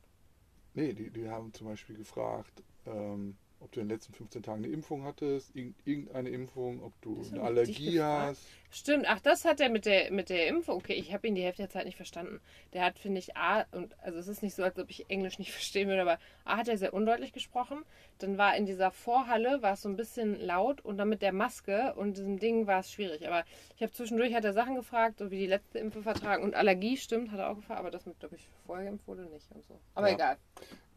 Nee, 0.75 0.95
die, 0.95 1.11
die 1.11 1.29
haben 1.29 1.53
zum 1.53 1.67
Beispiel 1.67 1.97
gefragt, 1.97 2.63
ähm, 2.87 3.37
ob 3.63 3.73
du 3.73 3.81
in 3.81 3.89
den 3.89 3.95
letzten 3.97 4.13
15 4.13 4.43
Tagen 4.43 4.65
eine 4.65 4.73
Impfung 4.73 5.05
hattest, 5.05 5.55
irgend- 5.55 5.77
irgendeine 5.87 6.31
Impfung, 6.31 6.83
ob 6.83 6.93
du 7.03 7.25
eine 7.31 7.43
Allergie 7.43 8.01
hast. 8.01 8.43
Stimmt, 8.71 9.05
ach, 9.07 9.21
das 9.21 9.45
hat 9.45 9.61
er 9.61 9.69
mit 9.69 9.85
der, 9.85 10.11
mit 10.11 10.31
der 10.31 10.47
Impfung. 10.49 10.77
Okay, 10.77 10.95
ich 10.95 11.13
habe 11.13 11.29
ihn 11.29 11.35
die 11.35 11.43
Hälfte 11.43 11.63
der 11.63 11.69
Zeit 11.71 11.85
nicht 11.85 11.97
verstanden. 11.97 12.41
Der 12.73 12.85
hat, 12.85 12.99
finde 12.99 13.19
ich, 13.19 13.37
A, 13.37 13.67
und 13.73 13.95
also 14.01 14.19
es 14.19 14.29
ist 14.29 14.43
nicht 14.43 14.55
so, 14.55 14.63
als 14.63 14.79
ob 14.79 14.89
ich 14.91 15.11
Englisch 15.11 15.39
nicht 15.39 15.53
verstehen 15.53 15.89
würde, 15.89 16.03
aber 16.03 16.19
A 16.45 16.57
hat 16.57 16.69
er 16.69 16.79
sehr 16.79 16.95
undeutlich 16.95 17.33
gesprochen. 17.33 17.85
Dann 18.19 18.39
war 18.39 18.57
in 18.57 18.65
dieser 18.67 18.91
Vorhalle, 18.91 19.61
war 19.63 19.75
es 19.75 19.83
so 19.83 19.89
ein 19.89 19.97
bisschen 19.97 20.41
laut 20.41 20.81
und 20.85 20.97
dann 20.97 21.09
mit 21.11 21.23
der 21.23 21.33
Maske 21.33 21.93
und 21.97 22.17
diesem 22.17 22.39
Ding 22.39 22.67
war 22.67 22.81
es 22.81 22.91
schwierig. 22.91 23.27
Aber 23.29 23.45
ich 23.77 23.83
habe 23.83 23.93
zwischendurch, 23.93 24.35
hat 24.35 24.45
er 24.45 24.55
Sachen 24.55 24.75
gefragt, 24.75 25.19
so 25.19 25.31
wie 25.31 25.39
die 25.39 25.47
letzte 25.47 25.79
Impfe 25.79 26.03
vertragen 26.03 26.43
und 26.43 26.55
Allergie, 26.55 26.97
stimmt, 26.97 27.31
hat 27.31 27.39
er 27.41 27.51
auch 27.51 27.57
gefragt, 27.57 27.81
aber 27.81 27.91
das 27.91 28.07
mit, 28.07 28.19
glaube 28.21 28.37
ich, 28.37 28.49
vorher 28.67 28.87
geimpft 28.87 29.07
wurde 29.07 29.23
nicht 29.27 29.47
und 29.55 29.65
so. 29.65 29.79
Aber 29.95 30.09
Ja. 30.09 30.15
egal. 30.15 30.37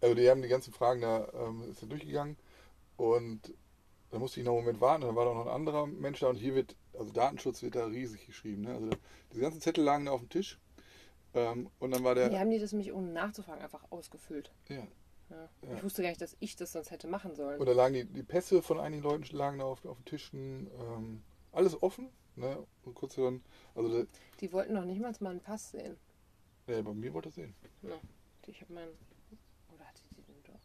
Also 0.01 0.15
die 0.15 0.29
haben 0.29 0.41
die 0.41 0.47
ganzen 0.47 0.73
Fragen 0.73 1.01
da, 1.01 1.27
ähm, 1.33 1.63
ist 1.69 1.81
da 1.81 1.87
durchgegangen 1.87 2.37
und 2.97 3.53
da 4.11 4.19
musste 4.19 4.39
ich 4.39 4.45
noch 4.45 4.53
einen 4.53 4.61
Moment 4.61 4.81
warten, 4.81 5.01
dann 5.03 5.15
war 5.15 5.25
da 5.25 5.33
noch 5.33 5.45
ein 5.47 5.51
anderer 5.53 5.87
Mensch 5.87 6.19
da 6.19 6.27
und 6.29 6.35
hier 6.37 6.55
wird, 6.55 6.75
also 6.93 7.11
Datenschutz 7.11 7.61
wird 7.63 7.75
da 7.75 7.85
riesig 7.85 8.25
geschrieben. 8.25 8.61
Ne? 8.61 8.73
Also 8.75 8.89
diese 9.31 9.41
ganzen 9.41 9.61
Zettel 9.61 9.83
lagen 9.83 10.05
da 10.05 10.11
auf 10.11 10.21
dem 10.21 10.29
Tisch 10.29 10.59
ähm, 11.33 11.69
und 11.79 11.91
dann 11.91 12.03
war 12.03 12.15
der, 12.15 12.29
Die 12.29 12.37
haben 12.39 12.49
die 12.51 12.59
das 12.59 12.71
nämlich 12.71 12.93
ohne 12.93 13.11
nachzufragen 13.11 13.61
einfach 13.61 13.83
ausgefüllt. 13.91 14.51
ja, 14.69 14.75
Ja. 15.29 15.49
Ja. 15.63 15.75
Ich 15.75 15.83
wusste 15.83 16.01
gar 16.03 16.09
nicht, 16.09 16.21
dass 16.21 16.37
ich 16.39 16.55
das 16.55 16.71
sonst 16.71 16.91
hätte 16.91 17.07
machen 17.07 17.35
sollen. 17.35 17.59
und 17.59 17.65
da 17.65 17.73
lagen 17.73 17.93
die, 17.95 18.05
die 18.05 18.23
Pässe 18.23 18.61
von 18.61 18.79
einigen 18.79 19.03
Leuten 19.03 19.23
lagen 19.35 19.57
da 19.59 19.65
auf, 19.65 19.83
auf 19.85 19.97
den 19.97 20.05
Tischen, 20.05 20.67
ähm, 20.79 21.23
alles 21.51 21.81
offen. 21.81 22.09
Ne? 22.37 22.65
Und 22.83 22.93
kurz 22.95 23.15
dann, 23.15 23.41
also 23.75 24.05
Die 24.41 24.51
wollten 24.51 24.73
noch 24.73 24.83
nicht 24.85 24.99
mal 25.01 25.13
einen 25.29 25.39
Pass 25.39 25.71
sehen. 25.71 25.97
ja, 26.67 26.81
bei 26.81 26.93
mir 26.93 27.13
wollte 27.13 27.29
er 27.29 27.31
sehen. 27.31 27.55
Na, 27.81 27.95
ich 28.45 28.61
habe 28.61 28.73
meinen. 28.73 28.91
Oder 29.73 29.85
hatte 29.85 30.01
die 30.17 30.21
den 30.21 30.43
doch? 30.43 30.59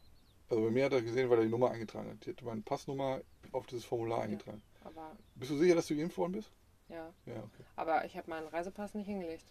Also 0.51 0.63
bei 0.65 0.71
mir 0.71 0.85
hat 0.85 0.93
er 0.93 1.03
gesehen, 1.03 1.31
weil 1.31 1.39
er 1.39 1.45
die 1.45 1.51
Nummer 1.51 1.71
eingetragen 1.71 2.11
hat. 2.11 2.27
Die 2.27 2.31
hatte 2.31 2.45
meine 2.45 2.61
Passnummer 2.61 3.21
auf 3.53 3.67
dieses 3.67 3.85
Formular 3.85 4.23
eingetragen. 4.23 4.61
Aber 4.85 5.17
Bist 5.37 5.51
du 5.51 5.57
sicher, 5.57 5.75
dass 5.77 5.87
du 5.87 5.97
geimpft 5.97 6.19
worden 6.19 6.33
bist? 6.33 6.51
ja. 6.89 7.13
Ja, 7.27 7.37
okay. 7.37 7.65
Aber 7.77 8.05
ich 8.05 8.17
habe 8.17 8.29
meinen 8.29 8.49
Reisepass 8.49 8.95
nicht 8.95 9.07
hingelegt. 9.07 9.45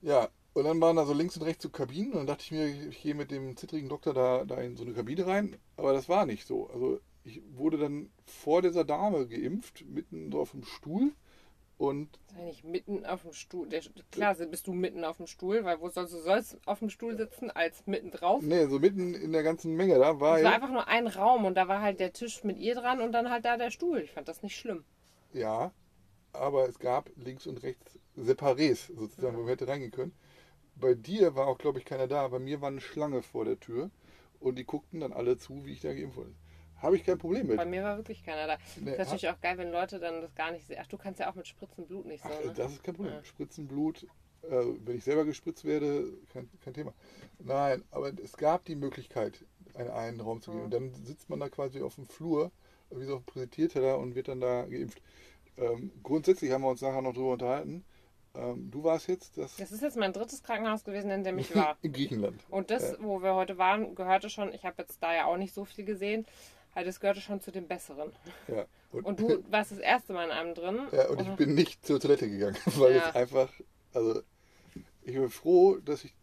Ja, 0.00 0.28
und 0.54 0.64
dann 0.64 0.80
waren 0.80 0.96
da 0.96 1.04
so 1.04 1.12
links 1.12 1.36
und 1.36 1.42
rechts 1.42 1.62
so 1.62 1.68
Kabinen 1.70 2.12
und 2.12 2.18
dann 2.18 2.26
dachte 2.26 2.42
ich 2.44 2.50
mir, 2.52 2.66
ich 2.88 3.02
gehe 3.02 3.14
mit 3.14 3.30
dem 3.30 3.56
zittrigen 3.56 3.88
Doktor 3.88 4.14
da, 4.14 4.44
da 4.44 4.56
in 4.56 4.76
so 4.76 4.84
eine 4.84 4.94
Kabine 4.94 5.26
rein. 5.26 5.56
Aber 5.76 5.92
das 5.92 6.08
war 6.08 6.24
nicht 6.26 6.46
so. 6.46 6.70
Also 6.70 7.00
ich 7.24 7.42
wurde 7.54 7.76
dann 7.78 8.10
vor 8.24 8.62
dieser 8.62 8.84
Dame 8.84 9.26
geimpft, 9.26 9.84
mitten 9.86 10.32
so 10.32 10.40
auf 10.40 10.52
dem 10.52 10.64
Stuhl. 10.64 11.12
Und 11.78 12.08
Sei 12.34 12.42
nicht 12.44 12.64
mitten 12.64 13.04
auf 13.04 13.22
dem 13.22 13.34
Stuhl. 13.34 13.68
Der, 13.68 13.82
klar 14.10 14.34
bist 14.34 14.66
du 14.66 14.72
mitten 14.72 15.04
auf 15.04 15.18
dem 15.18 15.26
Stuhl, 15.26 15.62
weil 15.64 15.78
wo 15.80 15.90
sollst 15.90 16.14
du 16.14 16.20
sollst 16.20 16.56
auf 16.66 16.78
dem 16.78 16.88
Stuhl 16.88 17.16
sitzen 17.18 17.50
als 17.50 17.86
mitten 17.86 18.10
drauf? 18.10 18.42
nee, 18.42 18.66
so 18.66 18.78
mitten 18.78 19.12
in 19.14 19.32
der 19.32 19.42
ganzen 19.42 19.74
Menge 19.76 19.98
da 19.98 20.18
war 20.18 20.38
Es 20.38 20.44
war 20.44 20.54
einfach 20.54 20.70
nur 20.70 20.88
ein 20.88 21.06
Raum 21.06 21.44
und 21.44 21.54
da 21.54 21.68
war 21.68 21.82
halt 21.82 22.00
der 22.00 22.14
Tisch 22.14 22.44
mit 22.44 22.58
ihr 22.58 22.74
dran 22.74 23.02
und 23.02 23.12
dann 23.12 23.30
halt 23.30 23.44
da 23.44 23.58
der 23.58 23.70
Stuhl. 23.70 24.00
Ich 24.00 24.12
fand 24.12 24.26
das 24.28 24.42
nicht 24.42 24.56
schlimm. 24.56 24.84
ja, 25.32 25.70
aber 26.32 26.68
es 26.68 26.78
gab 26.78 27.10
links 27.16 27.46
und 27.46 27.62
rechts 27.62 27.98
Separés 28.18 28.94
sozusagen, 28.94 29.36
wo 29.36 29.44
wir 29.44 29.52
hätte 29.52 29.68
reingehen 29.68 29.90
können. 29.90 30.14
Bei 30.74 30.94
dir 30.94 31.34
war 31.34 31.46
auch, 31.46 31.56
glaube 31.58 31.78
ich, 31.78 31.84
keiner 31.86 32.06
da. 32.06 32.28
Bei 32.28 32.38
mir 32.38 32.60
war 32.60 32.68
eine 32.68 32.80
Schlange 32.82 33.22
vor 33.22 33.44
der 33.46 33.58
Tür 33.58 33.90
und 34.40 34.58
die 34.58 34.64
guckten 34.64 35.00
dann 35.00 35.12
alle 35.12 35.38
zu, 35.38 35.64
wie 35.64 35.72
ich 35.72 35.80
da 35.80 35.94
geimpft 35.94 36.16
wurde. 36.18 36.34
Habe 36.78 36.96
ich 36.96 37.04
kein 37.04 37.18
Problem 37.18 37.46
mit. 37.46 37.56
Bei 37.56 37.64
mir 37.64 37.82
war 37.82 37.96
wirklich 37.96 38.22
keiner 38.24 38.46
da. 38.46 38.58
Nee, 38.80 38.92
ist 38.92 38.98
natürlich 38.98 39.28
auch 39.28 39.40
geil, 39.40 39.58
wenn 39.58 39.70
Leute 39.70 39.98
dann 39.98 40.20
das 40.20 40.34
gar 40.34 40.50
nicht 40.52 40.66
sehen. 40.66 40.78
Ach, 40.80 40.86
du 40.86 40.98
kannst 40.98 41.20
ja 41.20 41.30
auch 41.30 41.34
mit 41.34 41.46
Spritzen 41.46 41.86
Blut 41.86 42.06
nicht 42.06 42.22
so, 42.22 42.28
Ach, 42.30 42.44
ne? 42.44 42.52
das 42.54 42.72
ist 42.72 42.84
kein 42.84 42.94
Problem. 42.94 43.14
Ja. 43.14 43.24
Spritzenblut, 43.24 44.04
äh, 44.42 44.64
wenn 44.84 44.96
ich 44.96 45.04
selber 45.04 45.24
gespritzt 45.24 45.64
werde, 45.64 46.04
kein, 46.32 46.48
kein 46.62 46.74
Thema. 46.74 46.92
Nein, 47.38 47.82
aber 47.90 48.12
es 48.22 48.36
gab 48.36 48.64
die 48.64 48.76
Möglichkeit, 48.76 49.44
in 49.74 49.88
einen 49.88 50.20
Raum 50.20 50.40
zu 50.42 50.50
gehen. 50.50 50.60
Mhm. 50.60 50.64
Und 50.64 50.74
dann 50.74 50.94
sitzt 50.94 51.28
man 51.28 51.40
da 51.40 51.48
quasi 51.48 51.82
auf 51.82 51.94
dem 51.96 52.06
Flur, 52.06 52.50
wie 52.90 53.04
so 53.04 53.16
auf 53.16 53.22
dem 53.22 53.26
Präsentierteller 53.26 53.98
und 53.98 54.14
wird 54.14 54.28
dann 54.28 54.40
da 54.40 54.66
geimpft. 54.66 55.02
Ähm, 55.58 55.92
grundsätzlich 56.02 56.52
haben 56.52 56.62
wir 56.62 56.68
uns 56.68 56.82
nachher 56.82 57.02
noch 57.02 57.14
drüber 57.14 57.32
unterhalten. 57.32 57.84
Ähm, 58.34 58.70
du 58.70 58.84
warst 58.84 59.08
jetzt 59.08 59.38
das 59.38 59.56
Das 59.56 59.72
ist 59.72 59.82
jetzt 59.82 59.96
mein 59.96 60.12
drittes 60.12 60.42
Krankenhaus 60.42 60.84
gewesen, 60.84 61.10
in 61.10 61.24
dem 61.24 61.38
ich 61.38 61.54
war. 61.54 61.76
in 61.82 61.92
Griechenland. 61.92 62.44
Und 62.50 62.70
das, 62.70 62.92
Ja. 62.92 62.96
wo 63.00 63.22
wir 63.22 63.34
heute 63.34 63.56
waren, 63.58 63.94
gehörte 63.94 64.28
schon, 64.28 64.52
ich 64.52 64.64
habe 64.64 64.82
jetzt 64.82 65.02
da 65.02 65.14
ja 65.14 65.24
auch 65.26 65.38
nicht 65.38 65.54
so 65.54 65.64
viel 65.64 65.84
gesehen, 65.84 66.26
halt, 66.76 66.86
das 66.86 67.00
gehörte 67.00 67.20
schon 67.20 67.40
zu 67.40 67.50
den 67.50 67.66
besseren. 67.66 68.12
Ja. 68.48 68.66
Und 68.92 69.18
du 69.20 69.42
warst 69.50 69.72
das 69.72 69.78
erste 69.78 70.12
Mal 70.12 70.26
in 70.26 70.30
einem 70.30 70.54
drin. 70.54 70.86
Ja, 70.92 71.08
und 71.08 71.20
ich 71.20 71.28
bin 71.36 71.54
nicht 71.54 71.84
zur 71.84 71.98
Toilette 71.98 72.28
gegangen, 72.30 72.56
weil 72.76 72.94
Ja. 72.96 73.08
es 73.08 73.16
einfach, 73.16 73.52
also 73.92 74.22
ich 75.02 75.14
bin 75.14 75.28
froh, 75.30 75.76
dass 75.76 76.04
ich, 76.04 76.14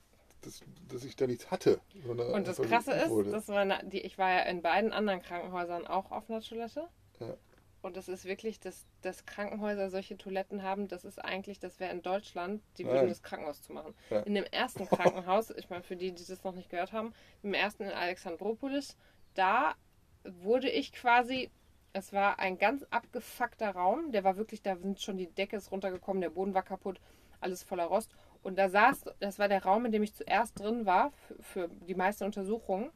dass, 0.42 0.62
dass 0.90 1.04
ich 1.04 1.16
da 1.16 1.28
nichts 1.28 1.52
hatte. 1.52 1.80
Und 2.06 2.48
das 2.48 2.62
Krasse 2.62 2.92
ist, 2.94 3.32
dass 3.34 3.48
meine, 3.48 3.80
die, 3.86 4.02
ich 4.02 4.18
war 4.18 4.30
ja 4.30 4.40
in 4.44 4.62
beiden 4.62 4.94
anderen 4.94 5.22
Krankenhäusern 5.22 5.88
auch 5.88 6.12
auf 6.12 6.30
einer 6.30 6.42
Toilette. 6.42 6.88
Ja. 7.20 7.36
Und 7.82 7.98
das 7.98 8.08
ist 8.08 8.24
wirklich, 8.24 8.62
dass, 8.62 8.86
dass 9.02 9.26
Krankenhäuser 9.26 9.90
solche 9.90 10.18
Toiletten 10.18 10.64
haben, 10.64 10.88
das 10.88 11.04
ist 11.04 11.20
eigentlich, 11.20 11.60
das 11.60 11.82
wäre 11.82 11.92
in 11.92 12.02
Deutschland, 12.02 12.62
die 12.78 12.86
Nein. 12.86 12.94
würden 12.94 13.10
das 13.10 13.22
Krankenhaus 13.22 13.62
zu 13.62 13.74
machen. 13.74 13.94
Ja. 14.10 14.22
In 14.22 14.36
dem 14.36 14.46
ersten 14.46 14.86
Krankenhaus, 14.88 15.50
ich 15.50 15.70
meine, 15.70 15.84
für 15.84 15.98
die, 15.98 16.14
die 16.14 16.26
das 16.26 16.44
noch 16.46 16.54
nicht 16.56 16.70
gehört 16.70 16.94
haben, 16.94 17.14
im 17.42 17.54
ersten 17.54 17.84
in 17.84 17.92
Alexandropolis, 17.92 18.96
da 19.34 19.76
wurde 20.24 20.70
ich 20.70 20.92
quasi, 20.92 21.52
es 21.94 22.14
war 22.14 22.40
ein 22.40 22.58
ganz 22.58 22.84
abgefuckter 22.90 23.72
Raum, 23.72 24.12
der 24.12 24.24
war 24.24 24.38
wirklich, 24.38 24.62
da 24.62 24.76
sind 24.76 25.02
schon 25.02 25.18
die 25.18 25.28
Decke 25.28 25.58
ist 25.58 25.72
runtergekommen, 25.72 26.22
der 26.22 26.30
Boden 26.30 26.54
war 26.54 26.64
kaputt, 26.64 27.00
alles 27.40 27.64
voller 27.64 27.86
Rost. 27.86 28.12
Und 28.42 28.58
da 28.58 28.70
saß, 28.70 29.06
das 29.20 29.40
war 29.40 29.48
der 29.48 29.64
Raum, 29.64 29.86
in 29.86 29.92
dem 29.92 30.04
ich 30.04 30.14
zuerst 30.14 30.60
drin 30.60 30.86
war, 30.86 31.12
für, 31.40 31.70
die 31.88 31.96
meisten 31.96 32.26
Untersuchungen. 32.26 32.92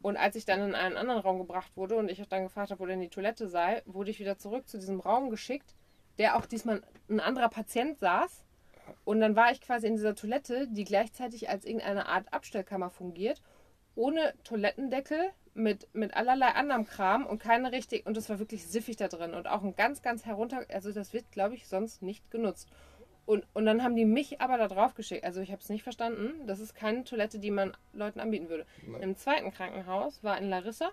Und 0.00 0.16
als 0.16 0.34
ich 0.34 0.44
dann 0.44 0.60
in 0.60 0.74
einen 0.74 0.96
anderen 0.96 1.20
Raum 1.20 1.38
gebracht 1.38 1.70
wurde 1.76 1.96
und 1.96 2.10
ich 2.10 2.20
dann 2.28 2.42
gefragt 2.42 2.72
habe, 2.72 2.80
wo 2.80 2.86
denn 2.86 3.00
die 3.00 3.08
Toilette 3.08 3.48
sei, 3.48 3.82
wurde 3.86 4.10
ich 4.10 4.18
wieder 4.18 4.36
zurück 4.36 4.68
zu 4.68 4.78
diesem 4.78 4.98
Raum 4.98 5.30
geschickt, 5.30 5.76
der 6.18 6.36
auch 6.36 6.46
diesmal 6.46 6.82
ein 7.08 7.20
anderer 7.20 7.48
Patient 7.48 7.98
saß. 8.00 8.44
Und 9.04 9.20
dann 9.20 9.36
war 9.36 9.52
ich 9.52 9.60
quasi 9.60 9.86
in 9.86 9.94
dieser 9.94 10.16
Toilette, 10.16 10.66
die 10.68 10.84
gleichzeitig 10.84 11.48
als 11.48 11.64
irgendeine 11.64 12.08
Art 12.08 12.32
Abstellkammer 12.32 12.90
fungiert, 12.90 13.40
ohne 13.94 14.34
Toilettendeckel, 14.42 15.30
mit, 15.54 15.88
mit 15.94 16.14
allerlei 16.14 16.48
anderem 16.48 16.86
Kram 16.86 17.26
und 17.26 17.38
keine 17.38 17.72
richtig, 17.72 18.06
und 18.06 18.16
das 18.16 18.28
war 18.28 18.38
wirklich 18.38 18.66
siffig 18.66 18.96
da 18.96 19.08
drin 19.08 19.34
und 19.34 19.46
auch 19.46 19.62
ein 19.62 19.76
ganz, 19.76 20.02
ganz 20.02 20.24
herunter, 20.24 20.64
also 20.70 20.92
das 20.92 21.12
wird, 21.12 21.30
glaube 21.30 21.54
ich, 21.54 21.66
sonst 21.66 22.02
nicht 22.02 22.30
genutzt. 22.30 22.68
Und, 23.24 23.46
und 23.52 23.66
dann 23.66 23.82
haben 23.82 23.94
die 23.94 24.04
mich 24.04 24.40
aber 24.40 24.58
da 24.58 24.66
drauf 24.66 24.94
geschickt. 24.94 25.24
Also 25.24 25.40
ich 25.40 25.52
habe 25.52 25.62
es 25.62 25.68
nicht 25.68 25.84
verstanden. 25.84 26.44
Das 26.46 26.58
ist 26.58 26.74
keine 26.74 27.04
Toilette, 27.04 27.38
die 27.38 27.52
man 27.52 27.76
Leuten 27.92 28.18
anbieten 28.18 28.48
würde. 28.48 28.66
Nein. 28.84 29.00
Im 29.00 29.16
zweiten 29.16 29.52
Krankenhaus 29.52 30.24
war 30.24 30.38
in 30.38 30.50
Larissa. 30.50 30.90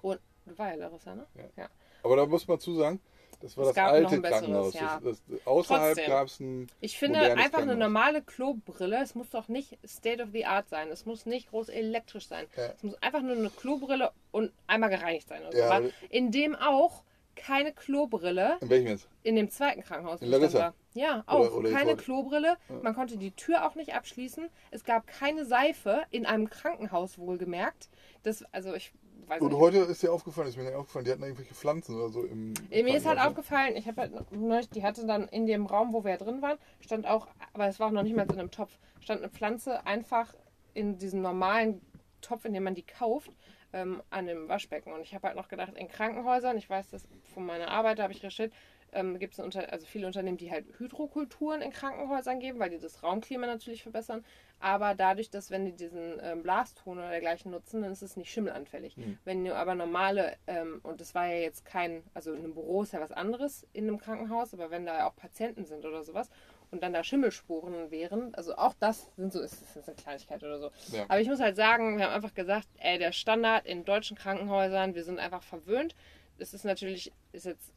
Und 0.00 0.20
war 0.46 0.68
ja 0.68 0.76
Larissa, 0.76 1.14
ne? 1.16 1.26
Ja. 1.56 1.68
Aber 2.04 2.16
da 2.16 2.26
muss 2.26 2.46
man 2.46 2.60
zu 2.60 2.74
sagen, 2.74 3.00
das 3.44 3.56
war 3.56 3.64
Es 3.64 3.68
das 3.68 3.76
gab 3.76 3.86
noch 3.88 3.92
alte 3.94 4.14
ein 4.14 4.22
besseres, 4.22 4.40
Krankenhaus. 4.40 4.74
ja. 4.74 5.00
Das, 5.04 5.22
das, 5.28 5.46
außerhalb 5.46 6.06
gab 6.06 6.26
es 6.26 6.40
ein. 6.40 6.66
Ich 6.80 6.98
finde 6.98 7.20
einfach 7.20 7.60
eine 7.62 7.76
normale 7.76 8.22
Klobrille. 8.22 9.00
Es 9.02 9.14
muss 9.14 9.28
doch 9.30 9.48
nicht 9.48 9.78
State 9.86 10.22
of 10.22 10.30
the 10.32 10.46
Art 10.46 10.68
sein. 10.68 10.88
Es 10.90 11.04
muss 11.06 11.26
nicht 11.26 11.50
groß 11.50 11.68
elektrisch 11.68 12.26
sein. 12.26 12.46
Ja. 12.56 12.72
Es 12.74 12.82
muss 12.82 12.94
einfach 13.02 13.20
nur 13.22 13.36
eine 13.36 13.50
Klobrille 13.50 14.10
und 14.32 14.50
einmal 14.66 14.90
gereinigt 14.90 15.28
sein. 15.28 15.42
Oder 15.46 15.56
Ja, 15.58 15.82
so. 15.82 15.90
In 16.08 16.30
dem 16.30 16.54
auch 16.56 17.02
keine 17.36 17.72
Klobrille 17.72 18.56
In 18.60 18.70
welchem 18.70 18.86
jetzt? 18.88 19.08
in 19.24 19.36
dem 19.36 19.50
zweiten 19.50 19.82
Krankenhaus. 19.82 20.22
In 20.22 20.30
Larissa? 20.30 20.72
Ja, 20.94 21.24
auch. 21.26 21.40
Oder- 21.40 21.54
oder 21.56 21.70
keine? 21.72 21.96
Klobrille. 21.96 22.56
Man 22.82 22.94
konnte 22.94 23.16
die 23.18 23.32
Tür 23.32 23.66
auch 23.66 23.74
nicht 23.74 23.94
abschließen. 23.94 24.48
Es 24.70 24.84
gab 24.84 25.06
keine 25.06 25.44
Seife 25.44 26.04
in 26.10 26.26
einem 26.26 26.48
Krankenhaus 26.48 27.18
wohlgemerkt. 27.18 27.88
Das, 28.22 28.44
also 28.52 28.72
ich 28.74 28.92
weiß 29.28 29.40
Und 29.40 29.48
nicht. 29.48 29.60
heute 29.60 29.78
ist 29.78 30.02
dir 30.02 30.12
aufgefallen, 30.12 30.48
ist 30.48 30.56
mir 30.56 30.64
nicht 30.64 30.74
aufgefallen, 30.74 31.04
die 31.04 31.10
hatten 31.10 31.22
irgendwelche 31.22 31.54
Pflanzen 31.54 31.96
oder 31.96 32.08
so 32.08 32.24
im. 32.24 32.54
Mir 32.70 32.96
ist 32.96 33.06
halt 33.06 33.18
ne? 33.18 33.26
aufgefallen, 33.26 33.76
ich 33.76 33.86
habe 33.86 34.00
halt 34.02 34.32
neulich, 34.32 34.68
die 34.70 34.82
hatte 34.82 35.06
dann 35.06 35.28
in 35.28 35.46
dem 35.46 35.66
Raum, 35.66 35.92
wo 35.92 36.04
wir 36.04 36.12
ja 36.12 36.16
drin 36.16 36.42
waren, 36.42 36.58
stand 36.80 37.06
auch, 37.06 37.28
aber 37.52 37.66
es 37.66 37.80
war 37.80 37.88
auch 37.88 37.92
noch 37.92 38.02
nicht 38.02 38.16
mal 38.16 38.22
in 38.24 38.38
einem 38.38 38.50
Topf, 38.50 38.78
stand 39.00 39.22
eine 39.22 39.30
Pflanze 39.30 39.86
einfach 39.86 40.34
in 40.74 40.98
diesem 40.98 41.22
normalen 41.22 41.80
Topf, 42.20 42.44
in 42.44 42.52
dem 42.52 42.64
man 42.64 42.74
die 42.74 42.82
kauft, 42.82 43.30
ähm, 43.72 44.02
an 44.10 44.26
dem 44.26 44.48
Waschbecken. 44.48 44.92
Und 44.92 45.02
ich 45.02 45.14
habe 45.14 45.28
halt 45.28 45.36
noch 45.36 45.48
gedacht, 45.48 45.74
in 45.74 45.88
Krankenhäusern, 45.88 46.56
ich 46.56 46.68
weiß 46.68 46.90
das 46.90 47.06
von 47.34 47.46
meiner 47.46 47.68
Arbeit, 47.68 47.98
da 47.98 48.04
habe 48.04 48.12
ich 48.12 48.22
recherchiert, 48.22 48.52
ähm, 48.94 49.18
gibt 49.18 49.38
es 49.38 49.40
also 49.40 49.86
viele 49.86 50.06
Unternehmen, 50.06 50.36
die 50.36 50.50
halt 50.50 50.66
Hydrokulturen 50.78 51.60
in 51.60 51.72
Krankenhäusern 51.72 52.40
geben, 52.40 52.58
weil 52.58 52.70
die 52.70 52.78
das 52.78 53.02
Raumklima 53.02 53.46
natürlich 53.46 53.82
verbessern. 53.82 54.24
Aber 54.60 54.94
dadurch, 54.94 55.28
dass 55.28 55.50
wenn 55.50 55.66
die 55.66 55.72
diesen 55.72 56.18
ähm, 56.22 56.42
Blaston 56.42 56.98
oder 56.98 57.10
dergleichen 57.10 57.50
nutzen, 57.50 57.82
dann 57.82 57.92
ist 57.92 58.02
es 58.02 58.16
nicht 58.16 58.30
schimmelanfällig. 58.30 58.96
Hm. 58.96 59.18
Wenn 59.24 59.44
du 59.44 59.54
aber 59.54 59.74
normale, 59.74 60.36
ähm, 60.46 60.80
und 60.82 61.00
das 61.00 61.14
war 61.14 61.26
ja 61.26 61.36
jetzt 61.36 61.66
kein, 61.66 62.02
also 62.14 62.32
in 62.32 62.38
einem 62.38 62.54
Büro 62.54 62.82
ist 62.82 62.92
ja 62.92 63.00
was 63.00 63.12
anderes 63.12 63.66
in 63.72 63.86
einem 63.86 63.98
Krankenhaus, 63.98 64.54
aber 64.54 64.70
wenn 64.70 64.86
da 64.86 64.96
ja 64.96 65.08
auch 65.08 65.16
Patienten 65.16 65.66
sind 65.66 65.84
oder 65.84 66.02
sowas 66.02 66.30
und 66.70 66.82
dann 66.82 66.92
da 66.92 67.04
Schimmelspuren 67.04 67.90
wären, 67.90 68.34
also 68.34 68.56
auch 68.56 68.74
das 68.80 69.10
sind 69.16 69.32
so, 69.32 69.40
ist, 69.40 69.60
ist 69.76 69.86
eine 69.86 69.96
Kleinigkeit 69.96 70.42
oder 70.42 70.58
so. 70.58 70.70
Ja. 70.92 71.04
Aber 71.08 71.20
ich 71.20 71.28
muss 71.28 71.40
halt 71.40 71.56
sagen, 71.56 71.98
wir 71.98 72.06
haben 72.06 72.14
einfach 72.14 72.34
gesagt, 72.34 72.68
ey, 72.78 72.98
der 72.98 73.12
Standard 73.12 73.66
in 73.66 73.84
deutschen 73.84 74.16
Krankenhäusern, 74.16 74.94
wir 74.94 75.04
sind 75.04 75.18
einfach 75.18 75.42
verwöhnt. 75.42 75.94
Es 76.38 76.54
ist 76.54 76.64
natürlich, 76.64 77.12
ist 77.32 77.44
jetzt 77.44 77.74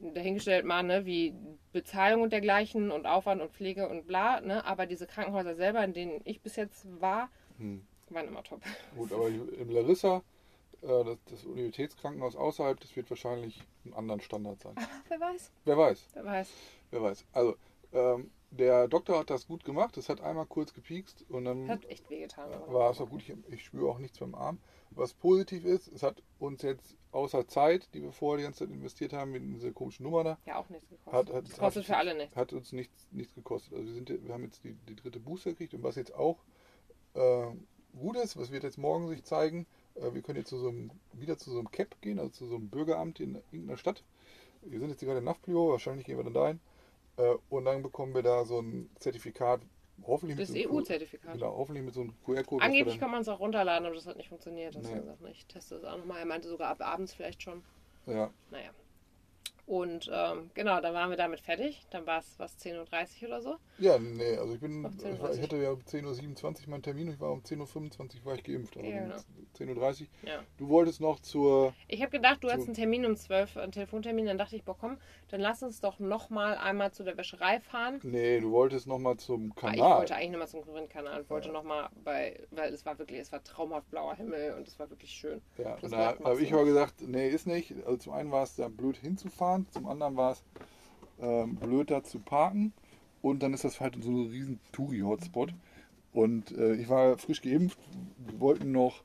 dahingestellt 0.00 0.64
mal, 0.64 0.82
ne, 0.82 1.04
wie 1.06 1.34
Bezahlung 1.72 2.22
und 2.22 2.32
dergleichen 2.32 2.90
und 2.90 3.06
Aufwand 3.06 3.40
und 3.42 3.52
Pflege 3.52 3.88
und 3.88 4.06
bla, 4.06 4.40
ne, 4.40 4.64
aber 4.64 4.86
diese 4.86 5.06
Krankenhäuser 5.06 5.54
selber, 5.56 5.82
in 5.84 5.92
denen 5.92 6.20
ich 6.24 6.40
bis 6.40 6.56
jetzt 6.56 6.86
war, 7.00 7.30
Hm. 7.58 7.84
waren 8.10 8.28
immer 8.28 8.42
top. 8.42 8.60
Gut, 8.96 9.12
aber 9.12 9.28
im 9.28 9.70
Larissa, 9.70 10.22
äh, 10.82 11.04
das, 11.04 11.18
das 11.30 11.44
Universitätskrankenhaus 11.44 12.36
außerhalb, 12.36 12.78
das 12.80 12.94
wird 12.96 13.10
wahrscheinlich 13.10 13.62
ein 13.84 13.94
anderen 13.94 14.20
Standard 14.20 14.60
sein. 14.60 14.74
Wer 15.08 15.20
weiß, 15.20 15.50
Wer 15.64 15.76
weiß, 15.76 16.06
wer 16.14 16.24
weiß. 16.24 16.52
wer 16.90 17.02
weiß. 17.02 17.24
Also, 17.32 17.56
ähm, 17.92 18.30
der 18.50 18.88
Doktor 18.88 19.18
hat 19.18 19.30
das 19.30 19.46
gut 19.46 19.64
gemacht. 19.64 19.96
Es 19.96 20.08
hat 20.08 20.20
einmal 20.20 20.46
kurz 20.46 20.72
gepiekst 20.72 21.24
und 21.28 21.44
dann 21.44 21.68
Hat 21.68 21.84
echt 21.86 22.08
wehgetan. 22.08 22.50
war 22.68 22.90
es 22.90 23.00
auch 23.00 23.08
gut. 23.10 23.22
Ich, 23.22 23.34
ich 23.52 23.64
spüre 23.64 23.90
auch 23.90 23.98
nichts 23.98 24.18
beim 24.18 24.34
Arm. 24.34 24.58
Was 24.90 25.12
positiv 25.12 25.64
ist, 25.66 25.88
es 25.88 26.02
hat 26.02 26.22
uns 26.38 26.62
jetzt 26.62 26.96
außer 27.12 27.46
Zeit, 27.46 27.88
die 27.94 28.02
wir 28.02 28.12
vorher 28.12 28.38
die 28.38 28.44
ganze 28.44 28.60
Zeit 28.64 28.70
investiert 28.74 29.12
haben, 29.12 29.34
in 29.34 29.52
diese 29.52 29.72
komischen 29.72 30.04
Nummer 30.04 30.24
da, 30.24 30.38
Ja, 30.46 30.58
auch 30.58 30.68
nichts 30.70 30.88
gekostet. 30.88 31.12
Hat- 31.12 31.32
hat- 31.34 31.48
das 31.48 31.58
kostet 31.58 31.82
hat- 31.82 31.86
für 31.86 31.96
alle 31.96 32.14
nichts. 32.16 32.36
hat 32.36 32.52
uns 32.54 32.72
nichts, 32.72 33.08
nichts 33.12 33.34
gekostet. 33.34 33.74
Also 33.74 33.86
wir, 33.86 33.94
sind, 33.94 34.08
wir 34.26 34.32
haben 34.32 34.44
jetzt 34.44 34.64
die, 34.64 34.74
die 34.88 34.96
dritte 34.96 35.20
Booster 35.20 35.50
gekriegt 35.50 35.74
und 35.74 35.82
was 35.82 35.96
jetzt 35.96 36.14
auch 36.14 36.38
äh, 37.14 37.46
gut 37.98 38.16
ist, 38.16 38.36
was 38.38 38.50
wird 38.50 38.62
jetzt 38.64 38.78
morgen 38.78 39.08
sich 39.08 39.24
zeigen, 39.24 39.66
äh, 39.94 40.12
wir 40.14 40.22
können 40.22 40.38
jetzt 40.38 40.48
zu 40.50 40.58
so 40.58 40.68
einem, 40.68 40.90
wieder 41.12 41.36
zu 41.36 41.50
so 41.50 41.58
einem 41.58 41.70
CAP 41.70 42.00
gehen, 42.00 42.18
also 42.18 42.30
zu 42.30 42.46
so 42.46 42.54
einem 42.56 42.68
Bürgeramt 42.70 43.20
in 43.20 43.34
irgendeiner 43.52 43.76
Stadt. 43.76 44.04
Wir 44.62 44.80
sind 44.80 44.88
jetzt 44.90 45.00
gerade 45.00 45.18
in 45.18 45.24
Nafplio, 45.24 45.68
wahrscheinlich 45.70 46.06
gehen 46.06 46.16
wir 46.16 46.24
dann 46.24 46.34
dahin. 46.34 46.60
Äh, 47.18 47.36
und 47.50 47.64
dann 47.64 47.82
bekommen 47.82 48.14
wir 48.14 48.22
da 48.22 48.44
so 48.44 48.60
ein 48.60 48.88
Zertifikat, 48.98 49.60
hoffentlich 50.06 50.38
Das 50.38 50.48
so 50.48 50.54
einem 50.54 50.70
EU-Zertifikat. 50.70 51.34
Genau, 51.34 51.56
hoffentlich 51.56 51.84
mit 51.84 51.92
so 51.92 52.02
einem 52.02 52.14
QR-Code. 52.24 52.64
Angeblich 52.64 52.98
kann 52.98 53.10
man 53.10 53.22
es 53.22 53.28
auch 53.28 53.40
runterladen, 53.40 53.86
aber 53.86 53.94
das 53.94 54.06
hat 54.06 54.16
nicht 54.16 54.28
funktioniert. 54.28 54.74
Das 54.74 54.84
Nee. 54.84 54.94
nee. 54.94 55.00
gesagt, 55.00 55.20
ich 55.30 55.46
teste 55.46 55.74
das 55.74 55.84
auch 55.84 55.98
nochmal. 55.98 56.20
Er 56.20 56.26
meinte 56.26 56.48
sogar 56.48 56.70
ab 56.70 56.80
abends 56.80 57.12
vielleicht 57.12 57.42
schon. 57.42 57.62
Ja, 58.06 58.30
Naja. 58.50 58.70
Und 59.66 60.08
ähm, 60.10 60.50
genau, 60.54 60.80
dann 60.80 60.94
waren 60.94 61.10
wir 61.10 61.18
damit 61.18 61.40
fertig. 61.40 61.86
Dann 61.90 62.06
war 62.06 62.20
es 62.20 62.38
was 62.38 62.56
10.30 62.58 63.22
Uhr 63.22 63.28
oder 63.28 63.42
so. 63.42 63.56
Ja, 63.78 63.98
nee, 63.98 64.36
also 64.36 64.54
ich 64.54 64.60
bin, 64.60 64.84
ich, 64.84 65.20
war, 65.20 65.30
10.30 65.30 65.34
ich 65.36 65.42
hatte 65.42 65.56
ja 65.62 65.70
um 65.70 65.80
10.27 65.80 66.64
Uhr 66.64 66.70
meinen 66.70 66.82
Termin, 66.82 67.08
ich 67.08 67.20
war 67.20 67.30
um 67.32 67.40
10.25 67.40 68.20
Uhr 68.20 68.24
war 68.24 68.34
ich 68.34 68.44
geimpft. 68.44 68.76
Also 68.76 68.88
Ja, 68.90 69.02
um 69.02 69.08
genau. 69.64 69.80
10.30 69.80 70.00
Uhr. 70.02 70.06
Ja. 70.28 70.44
Du 70.56 70.68
wolltest 70.68 71.00
noch 71.00 71.20
zur, 71.20 71.74
Ich 71.86 72.00
habe 72.02 72.10
gedacht, 72.10 72.42
du 72.42 72.48
hast 72.50 72.64
einen 72.64 72.74
Termin 72.74 73.06
um 73.06 73.16
12 73.16 73.56
Uhr, 73.56 73.62
einen 73.62 73.72
Telefontermin. 73.72 74.26
Dann 74.26 74.38
dachte 74.38 74.56
ich, 74.56 74.64
boah, 74.64 74.76
komm, 74.76 74.98
dann 75.28 75.40
lass 75.40 75.62
uns 75.62 75.80
doch 75.80 75.98
nochmal 75.98 76.56
einmal 76.56 76.92
zu 76.92 77.04
der 77.04 77.16
Wäscherei 77.16 77.60
fahren. 77.60 78.00
nee, 78.02 78.40
du 78.40 78.50
wolltest 78.50 78.86
noch 78.86 78.98
mal 78.98 79.16
zum 79.16 79.48
Ich 79.50 79.56
Kanal. 79.56 79.98
wollte 79.98 80.14
eigentlich 80.16 80.30
nochmal 80.32 80.48
zum 80.48 80.62
Grünkanal 80.62 81.20
und 81.20 81.30
wollte 81.30 81.48
Ja. 81.48 81.52
nochmal 81.54 81.88
bei, 82.04 82.40
weil 82.50 82.72
es 82.72 82.84
war 82.84 82.98
wirklich, 82.98 83.20
es 83.20 83.30
war 83.32 83.42
traumhaft 83.44 83.88
blauer 83.90 84.14
Himmel 84.16 84.54
und 84.54 84.66
es 84.66 84.78
war 84.78 84.90
wirklich 84.90 85.10
schön. 85.12 85.40
Ja, 85.56 85.74
Das 85.74 85.84
und 85.84 85.92
da 85.92 86.18
habe 86.24 86.42
ich 86.42 86.52
aber 86.52 86.64
gesagt, 86.64 87.02
nee, 87.06 87.28
ist 87.28 87.46
nicht. 87.46 87.74
Also 87.84 87.96
zum 87.98 88.12
einen 88.12 88.30
war 88.32 88.42
es 88.42 88.56
da 88.56 88.68
blöd 88.68 88.96
hinzufahren, 88.96 89.66
zum 89.70 89.86
anderen 89.86 90.16
war 90.16 90.32
es 90.32 90.42
ähm, 91.20 91.56
blöd 91.56 91.90
da 91.90 92.02
zu 92.02 92.18
parken 92.18 92.72
und 93.22 93.42
dann 93.42 93.54
ist 93.54 93.64
das 93.64 93.80
halt 93.80 93.96
so 94.02 94.10
ein 94.10 94.30
riesen 94.30 94.60
Touri-Hotspot. 94.72 95.50
Und 96.12 96.52
äh, 96.56 96.74
ich 96.74 96.88
war 96.88 97.18
frisch 97.18 97.42
geimpft, 97.42 97.78
wir 98.18 98.40
wollten 98.40 98.72
noch, 98.72 99.02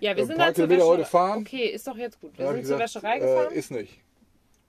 Ja, 0.00 0.16
wir 0.16 0.24
Ein 0.24 0.26
sind 0.26 0.36
paar 0.36 0.46
dann 0.46 0.54
zur 0.54 0.66
Kilometer 0.66 0.86
heute 0.88 1.04
fahren. 1.04 1.40
Okay, 1.40 1.66
ist 1.66 1.86
doch 1.86 1.96
jetzt 1.96 2.20
gut. 2.20 2.36
Wir 2.36 2.48
sind 2.48 2.60
ich 2.60 2.66
zur 2.66 2.78
gesagt, 2.78 2.96
Wäscherei 2.96 3.18
gefahren. 3.20 3.52
äh, 3.52 3.58
ist 3.58 3.70
nicht. 3.70 4.00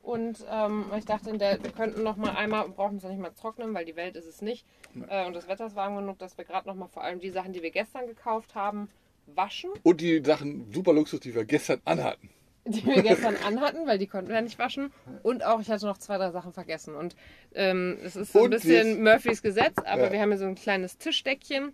Und 0.04 0.46
ähm, 0.52 0.86
ich 0.98 1.06
dachte, 1.06 1.36
der, 1.38 1.64
wir 1.64 1.72
könnten 1.72 2.04
noch 2.04 2.18
mal 2.18 2.36
einmal, 2.36 2.68
brauchen 2.68 2.98
es 2.98 3.04
ja 3.04 3.10
nicht 3.10 3.22
mal 3.22 3.32
trocknen, 3.32 3.74
weil 3.74 3.86
die 3.86 3.96
Welt 3.96 4.18
ist 4.18 4.26
es 4.28 4.42
nicht. 4.42 4.66
Äh, 5.08 5.26
und 5.26 5.34
das 5.34 5.48
Wetter 5.48 5.66
ist 5.66 5.76
warm 5.78 5.96
genug, 5.96 6.20
dass 6.20 6.38
wir 6.38 6.44
gerade 6.44 6.68
noch 6.68 6.76
mal 6.76 6.90
vor 6.90 7.04
allem 7.04 7.20
die 7.22 7.30
Sachen, 7.30 7.54
die 7.54 7.64
wir 7.64 7.72
gestern 7.72 8.06
gekauft 8.06 8.54
haben, 8.54 8.90
waschen, 9.28 9.72
Und 9.84 10.02
die 10.02 10.22
Sachen 10.24 10.72
super 10.74 10.92
Luxus, 10.92 11.22
die 11.22 11.34
wir 11.34 11.46
gestern 11.46 11.82
anhatten. 11.86 12.30
Die 12.66 12.86
wir 12.86 13.02
gestern 13.02 13.36
anhatten, 13.46 13.86
weil 13.86 13.98
die 13.98 14.08
konnten 14.08 14.30
wir 14.32 14.42
nicht 14.42 14.58
waschen. 14.60 14.92
Und 15.22 15.44
auch, 15.46 15.60
ich 15.60 15.70
hatte 15.70 15.86
noch 15.86 15.98
zwei, 15.98 16.18
drei 16.18 16.32
Sachen 16.32 16.54
vergessen. 16.54 16.96
Und 16.96 17.16
ähm, 17.54 17.98
es 18.04 18.16
ist 18.16 18.32
so 18.34 18.40
ein 18.40 18.46
Und 18.46 18.52
bisschen 18.52 19.04
Murphys 19.04 19.42
Gesetz, 19.42 19.78
aber 19.86 20.04
Ja. 20.06 20.12
wir 20.12 20.22
haben 20.22 20.30
hier 20.30 20.38
so 20.40 20.46
ein 20.46 20.56
kleines 20.56 20.98
Tischdeckchen. 20.98 21.74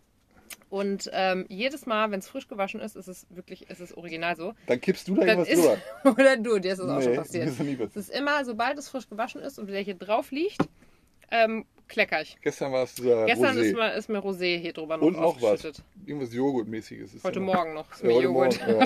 Und 0.69 1.09
ähm, 1.13 1.45
jedes 1.49 1.85
Mal, 1.85 2.11
wenn 2.11 2.19
es 2.19 2.27
frisch 2.27 2.47
gewaschen 2.47 2.79
ist, 2.79 2.95
ist 2.95 3.07
es 3.07 3.25
wirklich, 3.29 3.69
ist 3.69 3.79
es 3.81 3.95
original 3.95 4.35
so. 4.35 4.53
Dann 4.67 4.79
kippst 4.81 5.07
du 5.07 5.15
da 5.15 5.21
Dann 5.25 5.39
irgendwas 5.39 5.49
ist, 5.49 5.63
drüber. 6.03 6.17
oder 6.19 6.37
du, 6.37 6.59
dir 6.59 6.73
ist 6.73 6.79
es 6.79 6.89
auch 6.89 7.01
schon 7.01 7.11
Nee, 7.11 7.17
passiert. 7.17 7.47
ist 7.47 7.59
Es 7.59 7.95
ist 7.95 8.09
immer, 8.09 8.43
sobald 8.45 8.77
es 8.77 8.89
frisch 8.89 9.07
gewaschen 9.09 9.41
ist 9.41 9.57
und 9.59 9.67
wieder 9.67 9.79
hier 9.79 9.95
drauf 9.95 10.31
liegt, 10.31 10.57
ähm, 11.31 11.65
klecker 11.89 12.21
ich. 12.21 12.37
Gestern 12.41 12.71
war 12.71 12.83
es 12.83 12.95
dieser 12.95 13.25
Gestern 13.25 13.57
Rosé. 13.57 13.61
ist 13.61 13.75
mir, 13.75 13.93
ist 13.93 14.09
mir 14.09 14.19
Rosé 14.19 14.57
hier 14.59 14.71
drüber 14.73 14.97
noch 14.97 15.03
Und 15.07 15.19
noch 15.19 15.41
was. 15.41 15.63
Irgendwas 16.05 16.33
Joghurtmäßiges. 16.33 17.15
ist 17.15 17.23
Heute 17.25 17.39
noch. 17.41 17.53
Morgen 17.53 17.73
noch 17.73 17.91
ist 17.91 18.01
Ja, 18.01 18.07
mir 18.07 18.13
heute 18.15 18.23
Joghurt. 18.25 18.67
Morgen, 18.67 18.79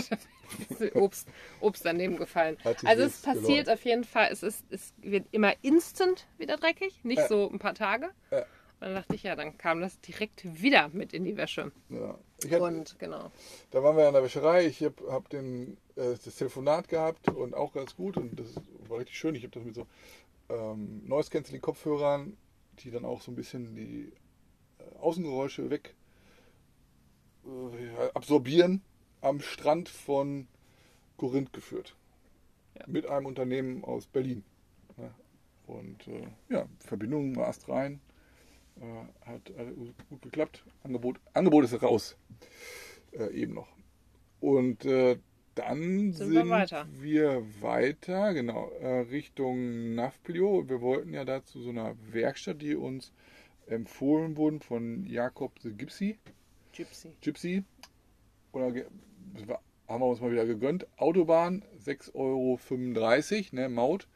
ja. 0.79 0.95
Obst, 1.01 1.27
Obst 1.59 1.85
daneben 1.85 2.17
gefallen. 2.17 2.57
Also 2.85 3.03
es 3.03 3.21
passiert 3.21 3.65
gelohnt. 3.65 3.69
auf 3.69 3.85
jeden 3.85 4.03
Fall, 4.03 4.29
es, 4.31 4.41
ist, 4.43 4.63
es 4.71 4.93
wird 5.01 5.25
immer 5.31 5.53
instant 5.61 6.25
wieder 6.37 6.57
dreckig, 6.57 6.99
nicht 7.03 7.19
Ja. 7.19 7.27
so 7.27 7.49
ein 7.51 7.59
paar 7.59 7.75
Tage. 7.75 8.09
Ja. 8.31 8.39
Und 8.39 8.87
dann 8.89 8.95
dachte 8.95 9.15
ich, 9.15 9.23
ja, 9.23 9.35
dann 9.37 9.57
kam 9.57 9.79
das 9.79 9.99
direkt 10.01 10.41
wieder 10.61 10.89
mit 10.91 11.13
in 11.13 11.23
die 11.23 11.37
Wäsche. 11.37 11.71
Ja. 11.89 12.17
Ich 12.43 12.51
hatte, 12.51 12.63
Und 12.63 12.99
genau. 12.99 13.31
da 13.71 13.81
waren 13.81 13.95
wir 13.95 14.07
an 14.07 14.13
der 14.13 14.23
Wäscherei. 14.23 14.65
Ich 14.65 14.83
habe 14.83 14.95
hab 15.09 15.29
den, 15.29 15.77
äh, 15.95 16.15
das 16.23 16.35
Telefonat 16.35 16.89
gehabt 16.89 17.29
und 17.29 17.53
auch 17.53 17.71
ganz 17.73 17.95
gut. 17.95 18.17
Und 18.17 18.37
das 18.37 18.47
war 18.89 18.99
richtig 18.99 19.17
schön. 19.17 19.35
Ich 19.35 19.43
habe 19.43 19.51
das 19.53 19.63
mit 19.63 19.75
so 19.75 19.87
ähm, 20.49 21.01
Noise 21.07 21.29
Canceling 21.29 21.61
Kopfhörern, 21.61 22.35
die 22.79 22.91
dann 22.91 23.05
auch 23.05 23.21
so 23.21 23.31
ein 23.31 23.35
bisschen 23.35 23.75
die 23.75 24.11
äh, 24.79 24.97
Außengeräusche 24.99 25.69
weg 25.69 25.95
äh, 27.45 28.09
absorbieren, 28.13 28.81
am 29.21 29.39
Strand 29.39 29.89
von 29.89 30.47
Korinth 31.17 31.53
geführt. 31.53 31.95
Ja. 32.77 32.85
Mit 32.87 33.05
einem 33.07 33.25
Unternehmen 33.27 33.83
aus 33.83 34.07
Berlin. 34.07 34.43
Und 35.65 36.07
äh, 36.07 36.27
ja, 36.49 36.67
Verbindung 36.79 37.35
war 37.35 37.47
erst 37.47 37.69
rein. 37.69 38.01
Äh, 38.79 39.27
hat 39.27 39.51
gut 40.09 40.21
geklappt. 40.21 40.65
Angebot, 40.83 41.19
Angebot 41.33 41.63
ist 41.65 41.81
raus. 41.81 42.17
Äh, 43.11 43.31
eben 43.33 43.53
noch. 43.53 43.69
Und 44.39 44.85
äh, 44.85 45.17
dann 45.55 46.13
Sind 46.13 46.13
sind, 46.13 46.33
wir 46.33 46.49
weiter. 46.49 46.87
wir 46.91 47.45
weiter, 47.61 48.33
genau, 48.33 48.69
äh, 48.81 48.99
Richtung 49.01 49.95
Nafplio. 49.95 50.67
Wir 50.67 50.81
wollten 50.81 51.13
ja 51.13 51.25
da 51.25 51.43
zu 51.43 51.61
so 51.61 51.69
einer 51.69 51.95
Werkstatt, 52.11 52.61
die 52.61 52.75
uns 52.75 53.11
empfohlen 53.67 54.35
wurden 54.37 54.59
von 54.59 55.05
Jakob 55.05 55.59
the 55.61 55.71
Gypsy. 55.71 56.17
Gypsy. 56.73 57.13
Gypsy. 57.21 57.63
Oder 58.51 58.73
haben 59.87 60.01
wir 60.01 60.05
uns 60.07 60.21
mal 60.21 60.31
wieder 60.31 60.45
gegönnt. 60.45 60.87
Autobahn 60.97 61.63
6,35 61.83 62.13
Euro, 62.15 62.59
ne, 63.51 63.69
Maut 63.69 64.07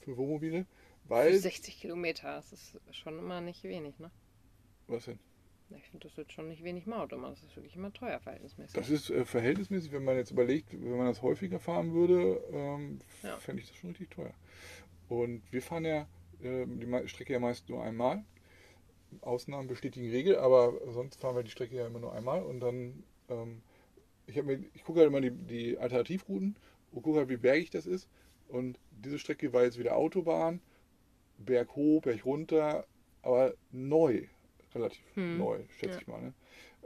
für 0.00 0.16
Wohnmobile. 0.16 0.64
Für 1.04 1.10
Weil. 1.10 1.34
60 1.34 1.80
Kilometer, 1.80 2.36
das 2.36 2.52
ist 2.52 2.78
schon 2.90 3.18
immer 3.18 3.40
nicht 3.40 3.62
wenig, 3.64 3.98
ne? 3.98 4.10
Was 4.88 5.04
denn? 5.04 5.18
Ich 5.70 5.88
finde, 5.90 6.06
das 6.06 6.16
wird 6.16 6.32
schon 6.32 6.48
nicht 6.48 6.62
wenig 6.62 6.86
Maut 6.86 7.12
immer. 7.12 7.30
Das 7.30 7.42
ist 7.42 7.56
wirklich 7.56 7.74
immer 7.74 7.92
teuer 7.92 8.20
verhältnismäßig. 8.20 8.74
Das 8.74 8.90
ist 8.90 9.10
äh, 9.10 9.24
verhältnismäßig, 9.24 9.92
wenn 9.92 10.04
man 10.04 10.16
jetzt 10.16 10.30
überlegt, 10.30 10.72
wenn 10.72 10.96
man 10.96 11.06
das 11.06 11.22
häufiger 11.22 11.58
fahren 11.58 11.92
würde, 11.92 12.40
ähm, 12.52 13.00
Ja. 13.22 13.36
fände 13.38 13.62
ich 13.62 13.68
das 13.68 13.76
schon 13.76 13.90
richtig 13.90 14.10
teuer. 14.10 14.32
Und 15.08 15.42
wir 15.50 15.62
fahren 15.62 15.84
ja 15.84 16.06
äh, 16.42 16.66
die 16.66 17.08
Strecke 17.08 17.32
ja 17.32 17.40
meist 17.40 17.68
nur 17.68 17.82
einmal. 17.82 18.24
Ausnahmen 19.22 19.68
bestätigen 19.68 20.10
Regel, 20.10 20.36
aber 20.36 20.74
sonst 20.92 21.20
fahren 21.20 21.36
wir 21.36 21.42
die 21.42 21.50
Strecke 21.50 21.76
ja 21.76 21.86
immer 21.86 22.00
nur 22.00 22.12
einmal. 22.12 22.42
Und 22.42 22.60
dann, 22.60 23.02
ähm, 23.28 23.62
ich, 24.26 24.40
mir, 24.42 24.62
ich 24.74 24.84
gucke 24.84 25.00
halt 25.00 25.08
immer 25.08 25.20
die, 25.20 25.30
die 25.30 25.78
Alternativrouten 25.78 26.56
und 26.92 27.02
gucke 27.02 27.18
halt, 27.18 27.28
wie 27.28 27.36
bergig 27.36 27.70
das 27.70 27.86
ist. 27.86 28.08
Und 28.48 28.78
diese 28.90 29.18
Strecke 29.18 29.52
war 29.52 29.64
jetzt 29.64 29.78
wieder 29.78 29.96
Autobahn, 29.96 30.60
Berg 31.38 31.74
hoch, 31.74 32.02
Berg 32.02 32.24
runter, 32.24 32.86
aber 33.22 33.54
neu, 33.72 34.26
relativ 34.76 35.04
Hm. 35.14 35.38
neu, 35.38 35.58
schätze 35.78 35.96
Ja. 35.96 36.02
ich 36.02 36.06
mal. 36.08 36.22
Ne? 36.22 36.34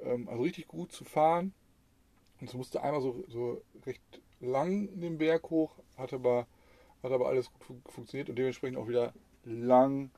Ähm, 0.02 0.28
also 0.28 0.43
richtig 0.43 0.69
gut 0.69 0.93
zu 0.93 1.04
fahren. 1.04 1.52
Und 2.41 2.49
es 2.49 2.54
musste 2.54 2.82
einmal 2.82 3.00
so, 3.02 3.25
so 3.28 3.62
recht 3.86 4.02
lang 4.41 4.88
den 5.00 5.19
Berg 5.19 5.50
hoch, 5.50 5.73
hat 5.97 6.12
aber, 6.12 6.47
hat 7.02 7.12
aber 7.12 7.28
alles 7.28 7.52
gut 7.52 7.64
fu- 7.64 7.82
funktioniert 7.91 8.30
und 8.30 8.36
dementsprechend 8.38 8.78
auch 8.78 8.88
wieder 8.88 9.14
lang 9.45 10.10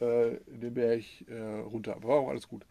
äh, 0.00 0.36
den 0.46 0.74
Berg 0.74 1.04
äh, 1.28 1.60
runter. 1.60 1.96
Aber 1.96 2.08
war 2.08 2.20
auch 2.20 2.28
alles 2.28 2.48
gut. 2.48 2.66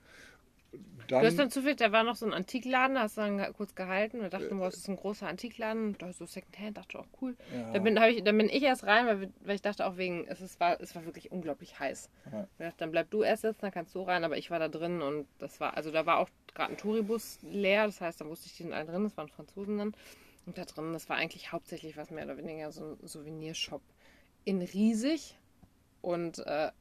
Du 1.07 1.15
hast 1.17 1.23
Dann, 1.23 1.37
dann 1.37 1.51
zufällig, 1.51 1.77
da 1.77 1.91
war 1.91 2.03
noch 2.03 2.15
so 2.15 2.25
ein 2.25 2.33
Antikladen, 2.33 2.95
da 2.95 3.01
hast 3.01 3.17
du 3.17 3.21
dann 3.21 3.53
kurz 3.53 3.75
gehalten 3.75 4.21
und 4.21 4.33
dachte, 4.33 4.49
boah, 4.55 4.65
das 4.65 4.77
ist 4.77 4.89
ein 4.89 4.95
großer 4.95 5.27
Antikladen. 5.27 5.87
Und 5.87 6.01
da 6.01 6.13
so 6.13 6.25
Secondhand, 6.25 6.77
dachte 6.77 6.99
auch 6.99 7.07
cool. 7.21 7.35
ja, 7.53 7.71
Da 7.73 7.79
bin, 7.79 7.97
ich, 7.97 8.23
dann 8.23 8.37
bin 8.37 8.49
ich 8.49 8.63
erst 8.63 8.85
rein, 8.85 9.05
weil, 9.05 9.29
weil 9.41 9.55
ich 9.55 9.61
dachte 9.61 9.85
auch 9.85 9.97
wegen, 9.97 10.25
es, 10.27 10.41
ist, 10.41 10.59
war, 10.59 10.79
es 10.79 10.95
war 10.95 11.05
wirklich 11.05 11.31
unglaublich 11.31 11.79
heiß. 11.79 12.09
Ja. 12.31 12.47
Ich 12.57 12.65
dachte, 12.65 12.77
dann 12.77 12.91
bleib 12.91 13.11
du 13.11 13.21
erst 13.21 13.41
sitzen, 13.41 13.61
dann 13.61 13.71
kannst 13.71 13.93
du 13.95 14.01
rein, 14.01 14.23
aber 14.23 14.37
ich 14.37 14.49
war 14.49 14.59
da 14.59 14.69
drin 14.69 15.01
und 15.01 15.27
das 15.39 15.59
war, 15.59 15.75
also 15.75 15.91
da 15.91 16.05
war 16.05 16.19
auch 16.19 16.29
gerade 16.53 16.71
ein 16.71 16.77
Touribus 16.77 17.39
leer, 17.43 17.85
das 17.85 17.99
heißt, 17.99 18.21
da 18.21 18.25
wusste 18.25 18.47
ich, 18.47 18.57
die 18.57 18.63
sind 18.63 18.73
alle 18.73 18.85
drin, 18.85 19.03
das 19.03 19.17
waren 19.17 19.27
Franzosen 19.27 19.77
dann. 19.77 19.93
Und 20.45 20.57
da 20.57 20.65
drin, 20.65 20.93
das 20.93 21.09
war 21.09 21.17
eigentlich 21.17 21.51
hauptsächlich 21.51 21.95
was 21.97 22.11
mehr 22.11 22.25
oder 22.25 22.37
weniger 22.37 22.71
so 22.71 22.97
ein 23.01 23.07
Souvenirshop 23.07 23.81
in 24.45 24.61
riesig 24.61 25.37
und 26.01 26.39
äh, 26.39 26.71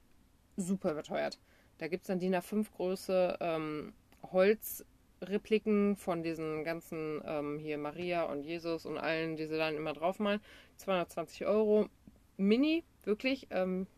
super 0.56 0.92
überteuert. 0.92 1.38
Da 1.82 1.88
gibt 1.88 2.04
es 2.04 2.06
dann 2.06 2.20
DIN 2.20 2.36
A5 2.36 2.70
Größe 2.76 3.38
ähm, 3.40 3.92
Holzrepliken 4.30 5.96
von 5.96 6.22
diesen 6.22 6.62
ganzen 6.62 7.20
ähm, 7.26 7.58
hier 7.58 7.76
Maria 7.76 8.22
und 8.22 8.44
Jesus 8.44 8.86
und 8.86 8.98
allen, 8.98 9.34
die 9.34 9.46
sie 9.46 9.56
dann 9.56 9.74
immer 9.74 9.92
draufmalen. 9.92 10.40
220 10.76 11.44
Euro. 11.44 11.88
Mini, 12.36 12.84
wirklich. 13.02 13.48
Ähm, 13.50 13.88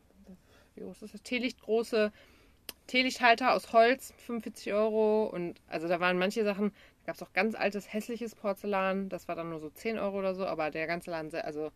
wie 0.74 0.80
groß 0.80 1.02
ist 1.02 1.12
das? 1.12 1.22
Teelichtgroße 1.24 2.10
Teelichthalter 2.86 3.52
aus 3.52 3.74
Holz, 3.74 4.14
45 4.16 4.72
Euro. 4.72 5.26
Und 5.26 5.60
also 5.66 5.86
da 5.86 6.00
waren 6.00 6.16
manche 6.16 6.42
Sachen, 6.42 6.70
da 7.00 7.08
gab 7.08 7.16
es 7.16 7.22
auch 7.22 7.34
ganz 7.34 7.54
altes, 7.54 7.92
hässliches 7.92 8.34
Porzellan. 8.34 9.10
Das 9.10 9.28
war 9.28 9.36
dann 9.36 9.50
nur 9.50 9.60
so 9.60 9.68
10 9.68 9.98
Euro 9.98 10.20
oder 10.20 10.34
so, 10.34 10.46
aber 10.46 10.70
der 10.70 10.86
ganze 10.86 11.10
Laden, 11.10 11.34
also 11.34 11.70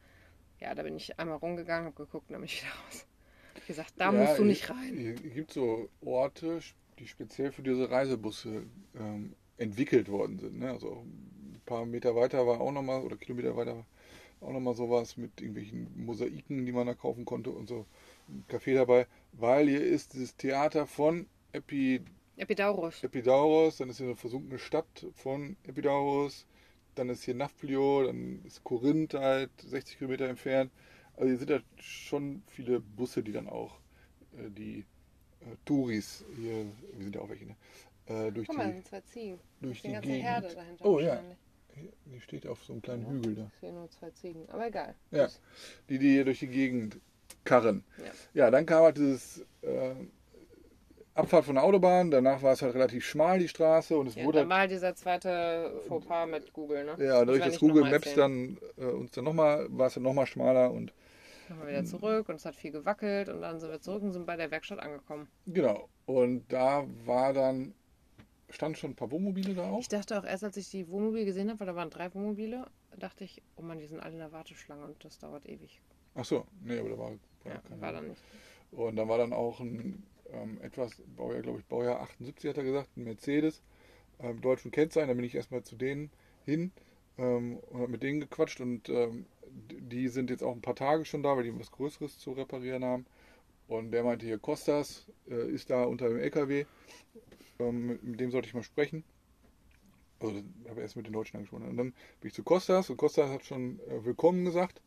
ja, 0.59 0.75
da 0.75 0.85
bin 0.85 0.97
ich 0.97 1.21
einmal 1.21 1.37
rumgegangen, 1.37 1.85
habe 1.85 2.03
geguckt 2.03 2.31
und 2.31 2.33
dann 2.33 2.41
bin 2.41 2.51
wieder 2.51 2.73
raus. 2.87 3.07
Hab 3.55 3.67
gesagt, 3.67 3.95
da 3.97 4.13
Ja, 4.13 4.13
musst 4.13 4.39
du 4.39 4.45
nicht 4.45 4.69
rein. 4.71 5.17
Es 5.25 5.35
gibt 5.35 5.53
so 5.53 5.89
Orte, 6.01 6.61
die 6.99 7.07
speziell 7.07 7.53
für 7.53 7.63
diese 7.63 7.91
Reisebusse 7.91 8.65
ähm, 8.99 9.35
entwickelt 9.57 10.09
worden 10.09 10.39
sind. 10.39 10.59
Ne? 10.59 10.71
Also 10.71 11.05
ein 11.05 11.61
paar 11.67 11.85
Meter 11.87 12.15
weiter 12.15 12.47
war 12.47 12.61
auch 12.61 12.73
nochmal, 12.73 13.03
oder 13.03 13.17
Kilometer 13.17 13.57
weiter 13.57 13.85
auch 14.41 14.53
nochmal 14.53 14.75
sowas 14.75 15.17
mit 15.17 15.41
irgendwelchen 15.41 15.89
Mosaiken, 15.97 16.65
die 16.65 16.73
man 16.73 16.87
da 16.87 16.95
kaufen 16.95 17.25
konnte 17.25 17.51
und 17.51 17.69
so 17.69 17.87
ein 18.29 18.45
Café 18.49 18.75
dabei, 18.75 19.07
weil 19.33 19.69
hier 19.69 19.85
ist 19.85 20.15
dieses 20.15 20.37
Theater 20.37 20.87
von 20.87 21.27
Epi, 21.53 22.01
Epidaurus. 22.37 23.03
Epidaurus, 23.03 23.79
dann 23.79 23.91
ist 23.91 23.97
hier 23.99 24.07
eine 24.07 24.17
versunkene 24.17 24.59
Stadt 24.59 25.07
von 25.15 25.57
Epidaurus, 25.67 26.47
dann 26.95 27.09
ist 27.09 27.25
hier 27.25 27.35
Nafplio, 27.35 28.05
dann 28.05 28.43
ist 28.45 28.63
Korinth 28.63 29.15
halt 29.15 29.51
60 29.61 29.99
Kilometer 29.99 30.29
entfernt. 30.29 30.71
Also 31.19 31.29
hier 31.31 31.39
sind 31.39 31.51
halt 31.51 31.65
schon 31.81 32.43
viele 32.47 32.81
Busse, 32.81 33.23
die 33.23 33.33
dann 33.33 33.49
auch 33.49 33.79
äh, 34.37 34.51
die 34.51 34.85
äh, 35.41 35.45
Touris, 35.65 36.25
hier, 36.37 36.65
wir 36.95 37.05
sind 37.05 37.15
ja 37.15 37.21
auch 37.21 37.29
welche, 37.29 37.47
ne? 37.47 37.57
Äh, 38.07 38.31
durch 38.33 38.47
Guck 38.47 38.57
mal, 38.57 38.69
die, 38.69 38.73
sind 38.75 38.87
zwei 38.87 39.01
Ziegen. 39.01 39.39
durch 39.61 39.83
Die 39.83 39.89
die 39.89 39.93
ganze 39.95 40.09
Gegend. 40.09 40.25
Herde 40.25 40.55
dahinter. 40.55 40.85
Oh, 40.87 41.01
ja. 41.01 41.21
Hier, 41.75 41.93
die 42.07 42.21
steht 42.21 42.47
auf 42.47 42.63
so 42.65 42.73
einem 42.73 42.83
kleinen 42.83 43.03
Ja. 43.03 43.11
Hügel 43.11 43.35
da. 43.35 43.51
Ich 43.53 43.61
sehe 43.61 43.73
nur 43.73 43.91
zwei 43.91 44.11
Ziegen. 44.11 44.49
Aber 44.49 44.67
egal. 44.67 44.95
Ja. 45.11 45.29
Die, 45.89 45.99
die 45.99 46.13
hier 46.13 46.25
durch 46.25 46.39
die 46.39 46.47
Gegend 46.49 46.99
karren. 47.45 47.85
Ja. 47.99 48.05
Ja, 48.45 48.51
dann 48.51 48.65
kam 48.65 48.85
halt 48.85 48.97
dieses 48.97 49.45
äh, 49.63 49.95
Abfahrt 51.15 51.45
von 51.47 51.57
der 51.57 51.65
Autobahn, 51.65 52.13
danach 52.13 52.43
war 52.43 52.53
es 52.53 52.63
halt 52.63 52.75
relativ 52.75 53.05
schmal, 53.05 53.41
die 53.41 53.49
Straße, 53.49 53.97
und 53.99 54.07
es 54.07 54.15
Ja, 54.15 54.25
wurde 54.25 54.39
dann 54.39 54.51
halt 54.51 54.61
halt 54.61 54.71
dieser 54.71 54.95
zweite 54.95 55.81
Fauxpas 55.89 56.27
mit 56.27 56.53
Google, 56.53 56.85
ne? 56.85 57.05
Ja, 57.05 57.25
durch 57.25 57.41
das 57.41 57.49
nicht 57.49 57.61
Google 57.61 57.83
Maps 57.91 58.07
erzählen. 58.07 58.59
dann 58.77 58.87
äh, 58.89 58.93
uns 58.93 59.11
dann 59.11 59.25
nochmal, 59.25 59.67
war 59.71 59.89
es 59.89 59.95
dann 59.95 60.05
nochmal 60.05 60.27
schmaler 60.27 60.71
und 60.71 60.93
Nochmal 61.49 61.69
wieder 61.69 61.85
zurück 61.85 62.29
und 62.29 62.37
es 62.37 62.45
hat 62.45 62.57
viel 62.57 62.73
gewackelt 62.73 63.29
und 63.29 63.41
dann 63.41 63.59
sind 63.59 63.71
wir 63.71 63.81
zurück 63.81 64.03
und 64.03 64.13
sind 64.13 64.27
bei 64.27 64.37
der 64.37 64.51
Werkstatt 64.51 64.81
angekommen. 64.81 65.29
genau. 65.47 65.89
Und 66.07 66.51
da 66.51 66.87
war 67.05 67.33
dann, 67.33 67.75
standen 68.51 68.77
schon 68.77 68.91
ein 68.93 68.97
paar 68.97 69.11
Wohnmobile 69.11 69.55
da 69.55 69.71
auch. 69.71 69.81
Ich 69.81 69.89
dachte 69.89 70.19
auch 70.19 70.25
erst, 70.25 70.45
als 70.45 70.57
ich 70.57 70.71
die 70.71 70.89
Wohnmobile 70.89 71.25
gesehen 71.25 71.51
habe, 71.51 71.61
weil 71.61 71.67
da 71.67 71.75
waren 71.75 71.91
drei 71.91 72.13
Wohnmobile, 72.15 72.67
dachte 72.97 73.25
ich, 73.25 73.43
oh 73.57 73.63
Mann, 73.63 73.79
die 73.79 73.87
sind 73.87 74.01
alle 74.01 74.15
in 74.15 74.21
der 74.21 74.33
Warteschlange 74.33 74.85
und 74.85 75.05
das 75.05 75.19
dauert 75.19 75.47
ewig. 75.47 75.81
Ach 76.15 76.25
so, 76.25 76.47
nee, 76.65 76.79
aber 76.79 76.89
da 76.89 76.99
war, 76.99 77.11
war 77.11 77.53
Ja, 77.53 77.81
war 77.81 77.93
dann 77.93 78.09
nicht. 78.09 78.23
Und 78.71 78.97
dann 78.97 79.09
war 79.09 79.19
dann 79.19 79.33
auch 79.33 79.61
ein 79.61 80.03
ähm, 80.33 80.59
etwas, 80.63 81.01
Baujahr, 81.17 81.43
glaube 81.43 81.61
ich, 81.61 81.65
Baujahr 81.67 82.01
78 82.01 82.51
hat 82.51 82.59
er 82.59 82.65
gesagt, 82.65 82.97
ein 82.97 83.05
Mercedes, 83.05 83.63
ähm, 84.21 84.41
deutschen 84.41 84.71
Kennzeichen. 84.71 85.09
Da 85.09 85.15
bin 85.15 85.25
ich 85.25 85.35
erstmal 85.35 85.63
zu 85.63 85.77
denen 85.77 86.11
hin 86.45 86.73
ähm, 87.19 87.59
und 87.71 87.81
habe 87.81 87.89
mit 87.89 88.03
denen 88.03 88.21
gequatscht 88.21 88.61
und 88.61 88.89
ähm, 88.89 89.27
die 89.69 90.09
sind 90.09 90.31
jetzt 90.31 90.43
auch 90.43 90.55
ein 90.55 90.63
paar 90.63 90.75
Tage 90.75 91.05
schon 91.05 91.23
da, 91.23 91.37
weil 91.37 91.45
die 91.45 91.59
was 91.59 91.71
Größeres 91.71 92.19
zu 92.19 92.33
reparieren 92.33 92.85
haben. 92.85 93.07
Und 93.69 93.91
der 93.93 94.03
meinte 94.03 94.27
hier, 94.27 94.39
Kostas 94.39 95.07
äh, 95.29 95.51
ist 95.51 95.71
da 95.71 95.85
unter 95.85 96.09
dem 96.09 96.19
LKW. 96.19 96.65
Ähm, 97.59 97.99
mit, 98.03 98.21
dem 98.21 98.31
sollte 98.31 98.49
ich 98.49 98.55
mal 98.55 98.63
sprechen. 98.63 99.05
Also 100.21 100.43
habe 100.69 100.81
erst 100.81 100.97
mit 100.97 101.07
den 101.07 101.13
Deutschen 101.13 101.37
angesprochen. 101.37 101.69
Und 101.69 101.77
dann 101.77 101.93
bin 102.21 102.29
ich 102.29 102.35
zu 102.35 102.43
Costas 102.43 102.91
und 102.91 102.97
Costas 102.97 103.31
hat 103.31 103.45
schon 103.45 103.79
äh, 103.89 104.05
willkommen 104.05 104.45
gesagt, 104.45 104.81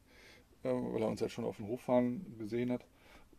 äh, 0.64 0.70
weil 0.70 1.02
er 1.02 1.08
uns 1.08 1.22
ja 1.22 1.30
schon 1.30 1.46
auf 1.46 1.58
dem 1.58 1.68
Hof 1.68 1.82
fahren 1.82 2.26
gesehen 2.40 2.72
hat 2.72 2.86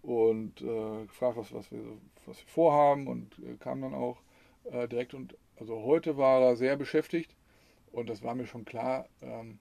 und 0.03 0.61
äh, 0.63 1.07
gefragt, 1.07 1.37
was, 1.37 1.53
was, 1.53 1.71
wir, 1.71 1.81
was 2.27 2.39
wir 2.39 2.49
vorhaben 2.49 3.07
und 3.07 3.39
äh, 3.41 3.57
kam 3.59 3.83
dann 3.83 3.95
auch 3.95 4.19
äh, 4.65 4.89
direkt 4.89 5.15
und 5.15 5.37
also 5.57 5.83
heute 5.83 6.17
war 6.17 6.41
er 6.41 6.57
sehr 6.57 6.77
beschäftigt 6.77 7.35
und 7.93 8.09
das 8.09 8.23
war 8.23 8.35
mir 8.35 8.47
schon 8.47 8.65
klar, 8.65 9.09
ähm, 9.21 9.59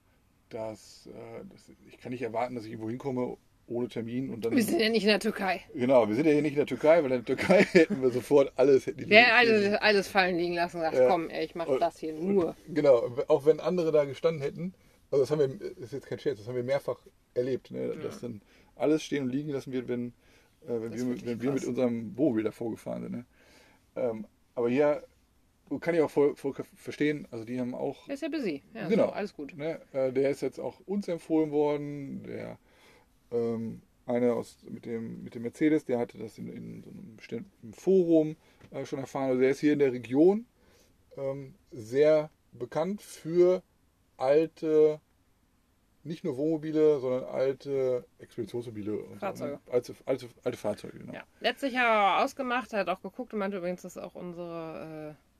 dass, 0.53 1.07
äh, 1.07 1.45
dass 1.49 1.69
ich 1.87 1.97
kann 1.99 2.11
nicht 2.11 2.21
erwarten, 2.21 2.55
dass 2.55 2.65
ich 2.65 2.71
irgendwo 2.71 2.89
hinkomme 2.89 3.37
ohne 3.67 3.87
Termin 3.87 4.29
und 4.29 4.43
dann. 4.43 4.55
Wir 4.55 4.63
sind 4.63 4.79
ja 4.81 4.89
nicht 4.89 5.03
in 5.03 5.09
der 5.09 5.19
Türkei. 5.19 5.61
Genau, 5.73 6.07
wir 6.07 6.15
sind 6.15 6.25
ja 6.25 6.33
hier 6.33 6.41
nicht 6.41 6.51
in 6.53 6.57
der 6.57 6.65
Türkei, 6.65 6.97
weil 7.03 7.11
in 7.11 7.23
der 7.23 7.25
Türkei 7.25 7.63
hätten 7.71 8.01
wir 8.01 8.09
sofort 8.11 8.51
alles. 8.57 8.85
Hätten 8.85 9.05
Wer 9.07 9.35
alles, 9.35 9.73
alles 9.75 10.07
fallen 10.07 10.37
liegen 10.37 10.55
lassen 10.55 10.77
und 10.77 10.83
sagt, 10.83 10.97
Ja. 10.97 11.07
komm, 11.07 11.29
ey, 11.29 11.45
ich 11.45 11.55
mach 11.55 11.67
Und- 11.67 11.79
das 11.81 11.97
hier 11.97 12.13
nur. 12.13 12.55
Genau, 12.67 13.09
auch 13.27 13.45
wenn 13.45 13.59
andere 13.59 13.91
da 13.91 14.03
gestanden 14.05 14.41
hätten, 14.41 14.73
also 15.09 15.23
das 15.23 15.31
haben 15.31 15.39
wir, 15.39 15.69
das 15.69 15.77
ist 15.85 15.93
jetzt 15.93 16.07
kein 16.07 16.19
Scherz, 16.19 16.37
das 16.39 16.47
haben 16.47 16.55
wir 16.55 16.63
mehrfach 16.63 16.99
erlebt, 17.33 17.71
ne, 17.71 17.95
dass 18.01 18.19
dann 18.21 18.41
alles 18.75 19.03
stehen 19.03 19.23
und 19.23 19.29
liegen 19.29 19.47
gelassen 19.49 19.71
wird, 19.71 19.87
wenn, 19.87 20.07
äh, 20.65 20.69
wenn, 20.81 20.93
wir, 20.93 21.25
wenn 21.25 21.41
wir 21.41 21.51
mit 21.51 21.65
unserem 21.65 22.17
Wohnmobil 22.17 22.43
davor 22.43 22.71
gefahren 22.71 23.03
sind. 23.03 23.11
Ne. 23.11 23.25
Ähm, 23.95 24.25
aber 24.55 24.69
hier 24.69 25.03
kann 25.79 25.95
ich 25.95 26.01
auch 26.01 26.09
voll, 26.09 26.35
voll 26.35 26.53
verstehen, 26.75 27.27
also 27.31 27.45
die 27.45 27.59
haben 27.59 27.73
auch 27.75 28.05
Der 28.05 28.15
ist 28.15 28.21
ja 28.21 28.29
busy. 28.29 28.61
Ja, 28.73 28.87
Genau. 28.87 29.07
so, 29.07 29.11
alles 29.13 29.33
gut. 29.33 29.55
Ne, 29.57 29.79
äh, 29.93 30.11
der 30.11 30.29
ist 30.29 30.41
jetzt 30.41 30.59
auch 30.59 30.79
uns 30.85 31.07
empfohlen 31.07 31.51
worden. 31.51 32.23
Der 32.23 32.57
ähm, 33.31 33.81
einer 34.05 34.33
aus 34.33 34.57
mit 34.67 34.85
dem 34.85 35.23
mit 35.23 35.35
dem 35.35 35.43
Mercedes, 35.43 35.85
der 35.85 35.99
hatte 35.99 36.17
das 36.17 36.37
in, 36.37 36.49
in 36.49 36.83
so 36.83 36.89
einem 36.89 37.15
bestimmten 37.15 37.73
Forum 37.73 38.35
äh, 38.71 38.85
schon 38.85 38.99
erfahren. 38.99 39.29
Also 39.29 39.41
der 39.41 39.51
ist 39.51 39.59
hier 39.59 39.73
in 39.73 39.79
der 39.79 39.91
Region 39.93 40.45
ähm, 41.17 41.53
sehr 41.71 42.29
bekannt 42.51 43.01
für 43.01 43.63
alte, 44.17 44.99
nicht 46.03 46.23
nur 46.23 46.35
Wohnmobile, 46.37 46.99
sondern 46.99 47.23
alte 47.25 48.05
Expeditionsmobile 48.19 48.97
und 48.97 49.19
Fahrzeuge. 49.19 49.59
So, 49.65 49.71
ne? 49.71 49.73
alte, 49.73 49.95
alte, 50.05 50.29
alte 50.43 50.57
Fahrzeuge. 50.57 50.99
Genau. 50.99 51.13
Ja. 51.13 51.23
Letztlich 51.39 51.75
hat 51.77 51.85
er 51.85 52.23
ausgemacht, 52.23 52.73
er 52.73 52.79
hat 52.79 52.89
auch 52.89 53.01
geguckt 53.01 53.33
und 53.33 53.39
meinte 53.39 53.57
übrigens, 53.57 53.83
dass 53.83 53.97
auch 53.97 54.15
unsere 54.15 55.15
äh, 55.15 55.30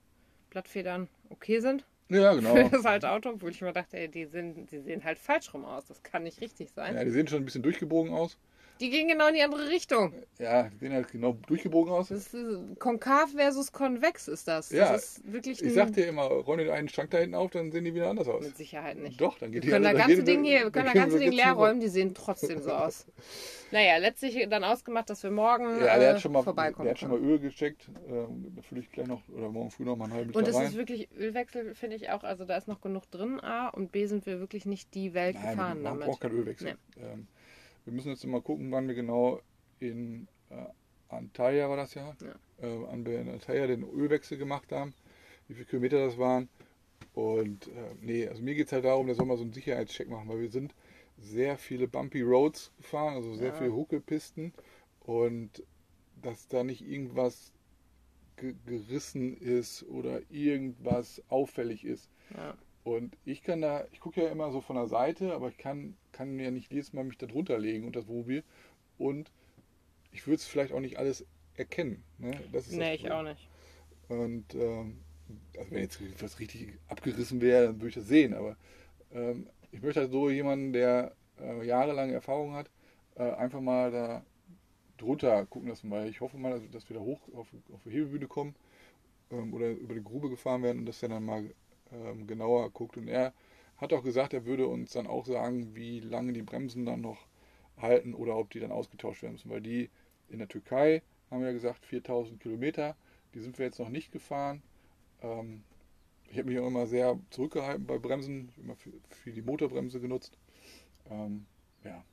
Blattfedern 0.52 1.08
okay 1.30 1.60
sind 1.60 1.84
ja, 2.12 2.34
genau. 2.34 2.54
für 2.54 2.68
das 2.68 2.84
alte 2.84 3.10
Auto, 3.10 3.30
obwohl 3.30 3.50
ich 3.50 3.62
mir 3.62 3.72
dachte, 3.72 3.96
ey, 3.96 4.08
die, 4.08 4.26
sind, 4.26 4.70
die 4.70 4.80
sehen 4.80 5.02
halt 5.02 5.18
falsch 5.18 5.52
rum 5.54 5.64
aus. 5.64 5.86
Das 5.86 6.02
kann 6.02 6.24
nicht 6.24 6.40
richtig 6.40 6.70
sein. 6.70 6.94
Ja, 6.94 7.04
die 7.04 7.10
sehen 7.10 7.26
schon 7.26 7.42
ein 7.42 7.44
bisschen 7.44 7.62
durchgebogen 7.62 8.12
aus. 8.12 8.36
Die 8.80 8.90
gehen 8.90 9.06
genau 9.06 9.28
in 9.28 9.34
die 9.34 9.42
andere 9.42 9.68
Richtung. 9.68 10.12
Ja, 10.40 10.64
die 10.64 10.76
sehen 10.78 10.92
halt 10.92 11.12
genau 11.12 11.36
durchgebogen 11.46 11.92
aus. 11.92 12.08
Das 12.08 12.34
ist 12.34 12.78
konkav 12.80 13.30
versus 13.30 13.70
konvex 13.70 14.26
ist 14.26 14.48
das. 14.48 14.70
Das 14.70 14.76
Ja, 14.76 14.94
ist 14.94 15.32
wirklich 15.32 15.62
Ich 15.62 15.74
sag 15.74 15.92
dir 15.92 16.06
immer, 16.08 16.22
räum 16.24 16.58
dir 16.58 16.72
einen 16.74 16.88
Schrank 16.88 17.10
da 17.10 17.18
hinten 17.18 17.36
auf, 17.36 17.52
dann 17.52 17.70
sehen 17.70 17.84
die 17.84 17.94
wieder 17.94 18.08
anders 18.10 18.26
aus. 18.26 18.44
mit 18.44 18.56
Sicherheit 18.56 18.96
nicht. 18.98 19.20
Doch, 19.20 19.38
dann 19.38 19.52
geht 19.52 19.62
Wir 19.64 19.70
können 19.72 19.84
die 19.84 19.90
das 19.92 19.98
dann 19.98 20.08
ganze 20.08 20.16
geht- 20.24 20.26
Ding 20.26 20.44
hier, 20.44 20.62
wir 20.64 20.70
können 20.72 20.84
das 20.86 20.92
gehen 20.94 21.02
ganze 21.02 21.20
wir 21.20 21.30
Ding 21.30 21.38
leer 21.38 21.52
räumen, 21.52 21.80
die 21.80 21.88
sehen 21.88 22.12
trotzdem 22.14 22.60
so 22.60 22.72
aus. 22.72 23.06
Naja, 23.70 23.98
letztlich 23.98 24.48
dann 24.50 24.64
ausgemacht, 24.64 25.08
dass 25.10 25.22
wir 25.22 25.30
morgen 25.30 25.64
Ja, 25.78 25.98
der 25.98 26.10
äh, 26.10 26.14
hat 26.14 26.20
schon 26.20 26.32
mal, 26.32 26.42
vorbeikommen 26.42 26.84
der 26.86 26.94
hat 26.94 26.98
schon 26.98 27.10
mal 27.10 27.18
können. 27.18 27.30
Öl 27.30 27.38
gecheckt. 27.38 27.88
Ähm, 28.08 28.52
da 28.56 28.62
fülle 28.62 28.80
ich 28.80 28.90
gleich 28.90 29.06
noch, 29.06 29.22
oder 29.28 29.48
morgen 29.48 29.70
früh 29.70 29.84
noch 29.84 29.96
mal 29.96 30.04
einen 30.06 30.14
halben 30.14 30.28
Liter 30.30 30.38
Und 30.40 30.48
es 30.48 30.56
rein. 30.56 30.66
ist 30.66 30.76
wirklich, 30.76 31.08
Ölwechsel 31.16 31.74
finde 31.76 31.96
ich 31.96 32.10
auch, 32.10 32.24
also 32.24 32.44
da 32.44 32.56
ist 32.56 32.66
noch 32.68 32.80
genug 32.80 33.08
drin, 33.12 33.38
A, 33.40 33.68
und 33.68 33.92
B 33.92 34.06
sind 34.06 34.26
wir 34.26 34.40
wirklich 34.40 34.66
nicht 34.66 34.92
die 34.94 35.14
Welt 35.14 35.36
Nein, 35.36 35.50
gefahren 35.56 35.82
man 35.82 35.92
damit. 35.94 36.06
braucht 36.08 36.20
keinen 36.20 36.38
Ölwechsel. 36.38 36.76
Ähm, 36.98 37.28
wir 37.84 37.92
müssen 37.92 38.10
jetzt 38.10 38.24
mal 38.26 38.42
gucken, 38.42 38.70
wann 38.72 38.88
wir 38.88 38.94
genau 38.94 39.40
in 39.80 40.28
äh, 40.50 40.66
Antalya 41.08 41.68
war 41.68 41.76
das 41.76 41.94
ja, 41.94 42.14
Ja. 42.20 42.66
Äh, 42.66 42.86
an 42.86 43.04
in 43.06 43.28
Antalya 43.28 43.66
den 43.66 43.82
Ölwechsel 43.82 44.38
gemacht 44.38 44.70
haben, 44.72 44.94
wie 45.48 45.54
viele 45.54 45.66
Kilometer 45.66 46.04
das 46.06 46.18
waren. 46.18 46.48
Und 47.14 47.68
äh, 47.68 47.94
nee, 48.00 48.26
also 48.26 48.42
mir 48.42 48.54
geht 48.54 48.66
es 48.66 48.72
halt 48.72 48.84
darum, 48.84 49.06
da 49.06 49.14
soll 49.14 49.26
man 49.26 49.36
so 49.36 49.42
einen 49.42 49.52
Sicherheitscheck 49.52 50.08
machen, 50.08 50.28
weil 50.28 50.40
wir 50.40 50.50
sind 50.50 50.74
sehr 51.18 51.58
viele 51.58 51.88
Bumpy 51.88 52.22
Roads 52.22 52.72
gefahren, 52.78 53.14
also 53.14 53.34
sehr 53.34 53.48
Ja. 53.48 53.54
viele 53.54 53.72
Huckelpisten 53.74 54.52
und 55.00 55.62
dass 56.22 56.48
da 56.48 56.64
nicht 56.64 56.82
irgendwas 56.86 57.52
ge 58.36 58.54
gerissen 58.66 59.36
ist 59.36 59.82
oder 59.88 60.20
irgendwas 60.30 61.22
auffällig 61.28 61.84
ist. 61.84 62.08
Ja. 62.34 62.56
Und 62.84 63.16
ich 63.24 63.42
kann 63.42 63.60
da, 63.60 63.84
ich 63.92 64.00
gucke 64.00 64.22
ja 64.22 64.30
immer 64.30 64.50
so 64.50 64.60
von 64.60 64.76
der 64.76 64.88
Seite, 64.88 65.34
aber 65.34 65.48
ich 65.48 65.58
kann, 65.58 65.96
kann 66.12 66.38
ja 66.38 66.50
nicht 66.50 66.72
jedes 66.72 66.92
Mal 66.92 67.04
mich 67.04 67.18
da 67.18 67.26
drunter 67.26 67.58
legen 67.58 67.86
und 67.86 67.96
das 67.96 68.06
Wohnmobil. 68.06 68.44
Und 68.98 69.30
ich 70.12 70.26
würde 70.26 70.36
es 70.36 70.46
vielleicht 70.46 70.72
auch 70.72 70.80
nicht 70.80 70.98
alles 70.98 71.24
erkennen. 71.56 72.02
Ne? 72.18 72.32
Das 72.52 72.66
ist 72.66 72.72
Nee, 72.74 72.96
das 72.96 73.00
ich 73.00 73.10
auch 73.10 73.22
nicht. 73.22 73.48
Und 74.08 74.54
ähm, 74.54 74.98
also 75.58 75.70
wenn 75.70 75.82
jetzt 75.82 76.00
was 76.22 76.38
richtig 76.38 76.78
abgerissen 76.88 77.40
wäre, 77.40 77.66
dann 77.66 77.76
würde 77.76 77.88
ich 77.88 77.94
das 77.94 78.08
sehen. 78.08 78.34
Aber 78.34 78.56
ähm, 79.12 79.46
ich 79.70 79.82
möchte 79.82 80.00
halt 80.00 80.10
so 80.10 80.30
jemanden, 80.30 80.72
der 80.72 81.14
äh, 81.40 81.66
jahrelange 81.66 82.12
Erfahrung 82.12 82.54
hat, 82.54 82.70
äh, 83.16 83.30
einfach 83.32 83.60
mal 83.60 83.90
da 83.90 84.24
drunter 84.98 85.44
gucken 85.46 85.68
lassen, 85.68 85.90
weil 85.90 86.08
ich 86.08 86.20
hoffe 86.20 86.36
mal, 86.36 86.60
dass 86.70 86.88
wir 86.88 86.96
da 86.96 87.02
hoch 87.02 87.20
auf, 87.34 87.48
auf 87.72 87.82
die 87.84 87.90
Hebebühne 87.90 88.26
kommen 88.26 88.54
ähm, 89.30 89.52
oder 89.54 89.70
über 89.70 89.94
die 89.94 90.04
Grube 90.04 90.28
gefahren 90.30 90.62
werden 90.62 90.80
und 90.80 90.86
dass 90.86 91.02
er 91.02 91.08
dann 91.08 91.24
mal 91.24 91.50
ähm, 91.92 92.26
genauer 92.26 92.70
guckt. 92.70 92.96
Und 92.96 93.08
er 93.08 93.32
hat 93.82 93.92
auch 93.92 94.04
gesagt, 94.04 94.32
er 94.32 94.46
würde 94.46 94.68
uns 94.68 94.92
dann 94.92 95.08
auch 95.08 95.26
sagen, 95.26 95.74
wie 95.74 95.98
lange 95.98 96.32
die 96.32 96.42
Bremsen 96.42 96.86
dann 96.86 97.00
noch 97.00 97.26
halten 97.76 98.14
oder 98.14 98.36
ob 98.36 98.50
die 98.50 98.60
dann 98.60 98.70
ausgetauscht 98.70 99.22
werden 99.22 99.32
müssen, 99.32 99.50
weil 99.50 99.60
die 99.60 99.90
in 100.28 100.38
der 100.38 100.48
Türkei 100.48 101.02
haben 101.30 101.40
wir 101.40 101.48
ja 101.48 101.52
gesagt 101.52 101.84
4000 101.84 102.40
Kilometer, 102.40 102.96
die 103.34 103.40
sind 103.40 103.58
wir 103.58 103.66
jetzt 103.66 103.80
noch 103.80 103.88
nicht 103.88 104.12
gefahren. 104.12 104.62
Ähm, 105.20 105.64
ich 106.30 106.38
habe 106.38 106.48
mich 106.48 106.58
auch 106.60 106.66
immer 106.68 106.86
sehr 106.86 107.18
zurückgehalten 107.30 107.84
bei 107.84 107.98
Bremsen, 107.98 108.52
immer 108.56 108.76
viel 108.76 109.32
die 109.32 109.42
Motorbremse 109.42 110.00
genutzt. 110.00 110.38
Ähm, 111.10 111.46
ja, 111.82 112.04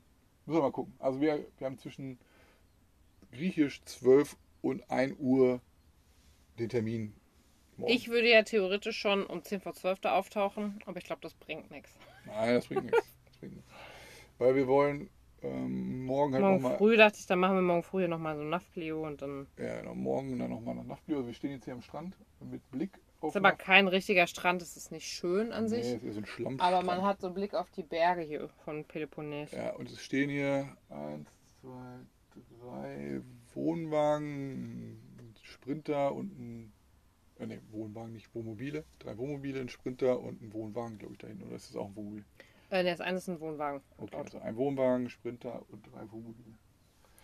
müssen 0.45 0.57
wir 0.57 0.63
mal 0.63 0.71
gucken. 0.71 0.93
Also 0.97 1.21
wir, 1.21 1.45
wir 1.59 1.67
haben 1.67 1.77
zwischen 1.77 2.17
griechisch 3.31 3.83
12 3.85 4.37
und 4.61 4.89
1 4.89 5.17
Uhr 5.19 5.61
den 6.57 6.69
Termin. 6.69 7.13
Morgen. 7.79 7.91
Ich 7.93 8.09
würde 8.09 8.29
ja 8.29 8.43
theoretisch 8.43 8.97
schon 8.99 9.25
um 9.25 9.43
10 9.43 9.61
vor 9.61 9.73
12 9.73 9.99
da 9.99 10.15
auftauchen, 10.17 10.79
aber 10.85 10.97
ich 10.97 11.05
glaube, 11.05 11.21
das 11.21 11.33
bringt 11.33 11.71
nichts. 11.71 11.91
Nein, 12.25 12.53
das 12.55 12.67
bringt 12.67 12.83
nichts. 12.85 13.03
Weil 14.37 14.55
wir 14.55 14.67
wollen 14.67 15.09
ähm, 15.41 16.05
morgen 16.05 16.33
halt 16.33 16.43
Morgen 16.43 16.61
nochmal. 16.61 16.77
früh 16.77 16.97
dachte 16.97 17.17
ich, 17.19 17.25
dann 17.25 17.39
machen 17.39 17.55
wir 17.55 17.61
morgen 17.61 17.83
früh 17.83 18.07
nochmal 18.07 18.35
so 18.35 18.41
ein 18.41 18.49
Nafplio 18.49 19.05
und 19.05 19.21
dann. 19.21 19.47
Ja, 19.57 19.79
genau, 19.81 19.95
morgen 19.95 20.37
dann 20.37 20.49
nochmal 20.49 20.75
nach 20.75 20.83
Nachtbier. 20.83 21.15
Also 21.17 21.27
wir 21.27 21.33
stehen 21.33 21.51
jetzt 21.51 21.65
hier 21.65 21.73
am 21.73 21.81
Strand 21.81 22.15
mit 22.41 22.69
Blick 22.71 22.91
auf. 23.21 23.31
ist 23.31 23.37
aber 23.37 23.49
Nacht- 23.49 23.59
kein 23.59 23.87
richtiger 23.87 24.27
Strand, 24.27 24.61
es 24.61 24.75
ist 24.77 24.91
nicht 24.91 25.07
schön 25.07 25.51
an 25.53 25.63
Nee, 25.65 25.69
sich. 25.69 25.93
ist 25.93 26.03
eher 26.03 26.13
so 26.13 26.19
ein 26.19 26.25
Schlamm. 26.25 26.59
Aber 26.59 26.83
man 26.83 27.01
hat 27.03 27.21
so 27.21 27.27
einen 27.27 27.35
Blick 27.35 27.53
auf 27.53 27.69
die 27.71 27.83
Berge 27.83 28.21
hier 28.21 28.49
von 28.65 28.83
Peloponnes. 28.85 29.51
Ja, 29.51 29.73
und 29.75 29.89
es 29.89 30.01
stehen 30.01 30.29
hier 30.29 30.75
eins, 30.89 31.29
zwei, 31.61 31.99
drei 32.61 33.21
Wohnwagen, 33.53 34.91
ein 35.19 35.35
Sprinter 35.43 36.13
und 36.13 36.37
ein. 36.37 36.73
Äh, 37.39 37.45
ne, 37.47 37.61
Wohnwagen, 37.71 38.13
nicht 38.13 38.33
Wohnmobile. 38.35 38.83
Drei 38.99 39.17
Wohnmobile, 39.17 39.59
ein 39.61 39.69
Sprinter 39.69 40.19
und 40.19 40.41
ein 40.41 40.53
Wohnwagen, 40.53 40.97
glaube 40.97 41.13
ich, 41.13 41.19
da 41.19 41.27
hinten. 41.27 41.43
Oder 41.43 41.55
ist 41.55 41.69
das 41.69 41.75
auch 41.77 41.87
ein 41.87 41.95
Wohnmobil? 41.95 42.25
Äh, 42.69 42.83
das 42.83 43.01
eine 43.01 43.17
ist 43.17 43.27
ein 43.27 43.39
Wohnwagen. 43.39 43.81
Okay, 43.97 44.15
also 44.15 44.39
ein 44.39 44.55
Wohnwagen, 44.55 45.09
Sprinter 45.09 45.63
und 45.69 45.85
drei 45.87 46.11
Wohnmobile. 46.11 46.53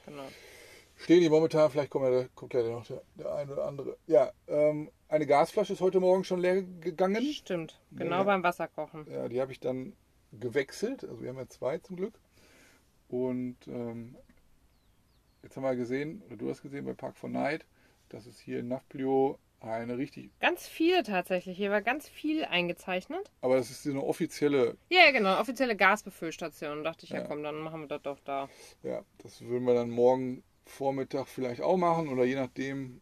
Genau. 0.06 0.24
Stehen 0.98 1.20
die 1.20 1.30
momentan, 1.30 1.70
vielleicht 1.70 1.90
kommt 1.90 2.06
ja, 2.06 2.26
kommt 2.36 2.54
ja 2.54 2.64
noch 2.64 2.86
der, 2.88 3.02
der 3.16 3.36
eine 3.36 3.52
oder 3.52 3.66
andere. 3.68 3.98
Ja, 4.08 4.32
ähm, 4.48 4.90
eine 5.10 5.26
Gasflasche 5.28 5.74
ist 5.74 5.82
heute 5.82 6.00
Morgen 6.00 6.24
schon 6.24 6.40
leer 6.40 6.62
gegangen. 6.64 7.22
Stimmt. 7.22 7.82
Genau 7.92 8.18
Ja. 8.18 8.24
beim 8.24 8.44
Wasserkochen. 8.44 9.06
Ja, 9.12 9.28
die 9.28 9.42
habe 9.42 9.52
ich 9.52 9.60
dann 9.60 9.94
gewechselt. 10.32 11.04
Also 11.04 11.22
wir 11.22 11.30
haben 11.30 11.38
ja 11.38 11.48
zwei 11.48 11.80
zum 11.80 11.98
Glück. 11.98 12.18
Und 13.10 13.58
ähm, 13.68 14.16
jetzt 15.44 15.58
haben 15.58 15.64
wir 15.64 15.76
gesehen, 15.76 16.22
oder 16.28 16.38
du 16.38 16.50
hast 16.50 16.62
gesehen 16.62 16.86
bei 16.86 16.94
Park 16.94 17.18
for 17.18 17.30
Night, 17.30 17.66
dass 18.10 18.26
es 18.26 18.40
hier 18.40 18.60
in 18.60 18.70
Nafplio 18.70 19.38
eine 19.74 19.98
richtig, 19.98 20.30
Ganz 20.40 20.68
viel 20.68 21.04
tatsächlich. 21.04 21.58
Hier 21.58 21.72
war 21.72 21.82
ganz 21.82 22.08
viel 22.08 22.46
eingezeichnet. 22.46 23.32
aber 23.42 23.56
das 23.58 23.70
ist 23.72 23.84
so 23.84 23.90
eine 23.92 24.04
offizielle, 24.04 24.78
Ja, 24.90 25.12
genau. 25.12 25.40
Offizielle 25.40 25.76
Gasbefüllstation. 25.76 26.84
Dachte 26.84 27.06
ich, 27.06 27.12
ja. 27.12 27.20
Ja. 27.20 27.28
komm, 27.28 27.44
dann 27.44 27.60
machen 27.60 27.82
wir 27.82 27.88
das 27.88 28.02
doch 28.02 28.20
da. 28.26 28.50
ja, 28.84 29.04
das 29.20 29.42
würden 29.42 29.66
wir 29.66 29.74
dann 29.74 29.90
morgen 29.90 30.44
Vormittag 30.66 31.28
vielleicht 31.28 31.62
auch 31.62 31.78
machen 31.78 32.08
oder 32.10 32.24
je 32.26 32.36
nachdem, 32.36 33.02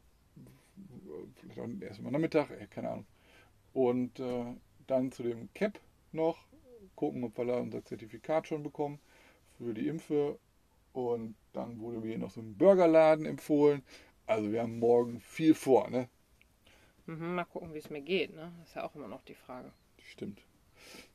vielleicht 1.39 1.59
auch 1.59 1.67
erstmal 1.81 2.11
Nachmittag, 2.11 2.49
äh, 2.51 2.67
keine 2.67 2.89
Ahnung. 2.89 3.05
Und 3.73 4.19
äh, 4.19 4.45
dann 4.87 5.11
zu 5.11 5.23
dem 5.23 5.49
Cap 5.53 5.79
noch 6.11 6.37
gucken, 6.95 7.23
ob 7.23 7.37
wir 7.37 7.45
da 7.45 7.57
unser 7.57 7.83
Zertifikat 7.83 8.47
schon 8.47 8.63
bekommen 8.63 8.99
für 9.57 9.73
die 9.73 9.87
Impfe. 9.87 10.37
Und 10.93 11.35
dann 11.53 11.79
wurde 11.79 11.99
mir 11.99 12.17
noch 12.19 12.29
so 12.29 12.41
ein 12.41 12.55
Burgerladen 12.57 13.25
empfohlen. 13.25 13.81
Also 14.27 14.51
wir 14.51 14.61
haben 14.61 14.77
morgen 14.79 15.19
viel 15.21 15.53
vor, 15.55 15.89
ne? 15.89 16.07
Mhm, 17.05 17.35
mal 17.35 17.45
gucken, 17.45 17.73
wie 17.73 17.77
es 17.77 17.89
mir 17.89 18.01
geht. 18.01 18.33
Ne? 18.35 18.51
Das 18.59 18.69
ist 18.69 18.75
ja 18.75 18.83
auch 18.83 18.93
immer 18.95 19.07
noch 19.07 19.21
die 19.21 19.35
Frage. 19.35 19.71
Stimmt. 19.97 20.45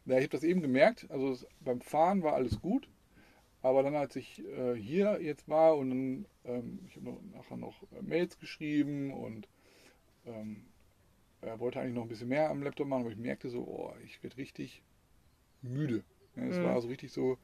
Ja, 0.06 0.16
ich 0.18 0.24
habe 0.24 0.30
das 0.30 0.44
eben 0.44 0.60
gemerkt. 0.62 1.06
Also 1.10 1.30
es, 1.32 1.46
beim 1.60 1.80
Fahren 1.80 2.22
war 2.22 2.34
alles 2.34 2.60
gut. 2.60 2.88
Aber 3.62 3.82
dann, 3.82 3.96
als 3.96 4.16
ich 4.16 4.44
äh, 4.46 4.74
hier 4.76 5.20
jetzt 5.22 5.48
war 5.48 5.76
und 5.76 5.90
dann, 5.90 6.26
ähm, 6.44 6.80
ich 6.88 6.96
habe 6.96 7.18
nachher 7.34 7.56
noch 7.58 7.82
äh, 7.92 8.02
Mails 8.02 8.38
geschrieben 8.38 9.12
und 9.12 9.48
ähm, 10.26 10.66
äh, 11.42 11.58
wollte 11.58 11.80
eigentlich 11.80 11.94
noch 11.94 12.02
ein 12.02 12.08
bisschen 12.08 12.28
mehr 12.28 12.50
am 12.50 12.62
Laptop 12.62 12.88
machen, 12.88 13.02
aber 13.02 13.12
ich 13.12 13.18
merkte 13.18 13.50
so, 13.50 13.60
oh, 13.66 13.94
ich 14.04 14.22
werde 14.22 14.38
richtig 14.38 14.82
müde. 15.62 16.04
Ja, 16.36 16.44
es 16.44 16.58
Mhm. 16.58 16.62
war 16.62 16.80
so 16.80 16.88
richtig 16.88 17.12
so, 17.12 17.38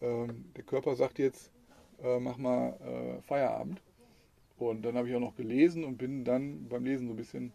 ähm, 0.00 0.52
der 0.56 0.64
Körper 0.64 0.96
sagt 0.96 1.18
jetzt, 1.18 1.52
äh, 2.02 2.20
mach 2.20 2.38
mal 2.38 3.18
äh, 3.18 3.22
Feierabend. 3.22 3.82
Und 4.58 4.82
dann 4.82 4.96
habe 4.96 5.08
ich 5.08 5.14
auch 5.14 5.20
noch 5.20 5.36
gelesen 5.36 5.84
und 5.84 5.98
bin 5.98 6.24
dann 6.24 6.68
beim 6.68 6.84
Lesen 6.84 7.06
so 7.08 7.14
ein 7.14 7.16
bisschen 7.16 7.52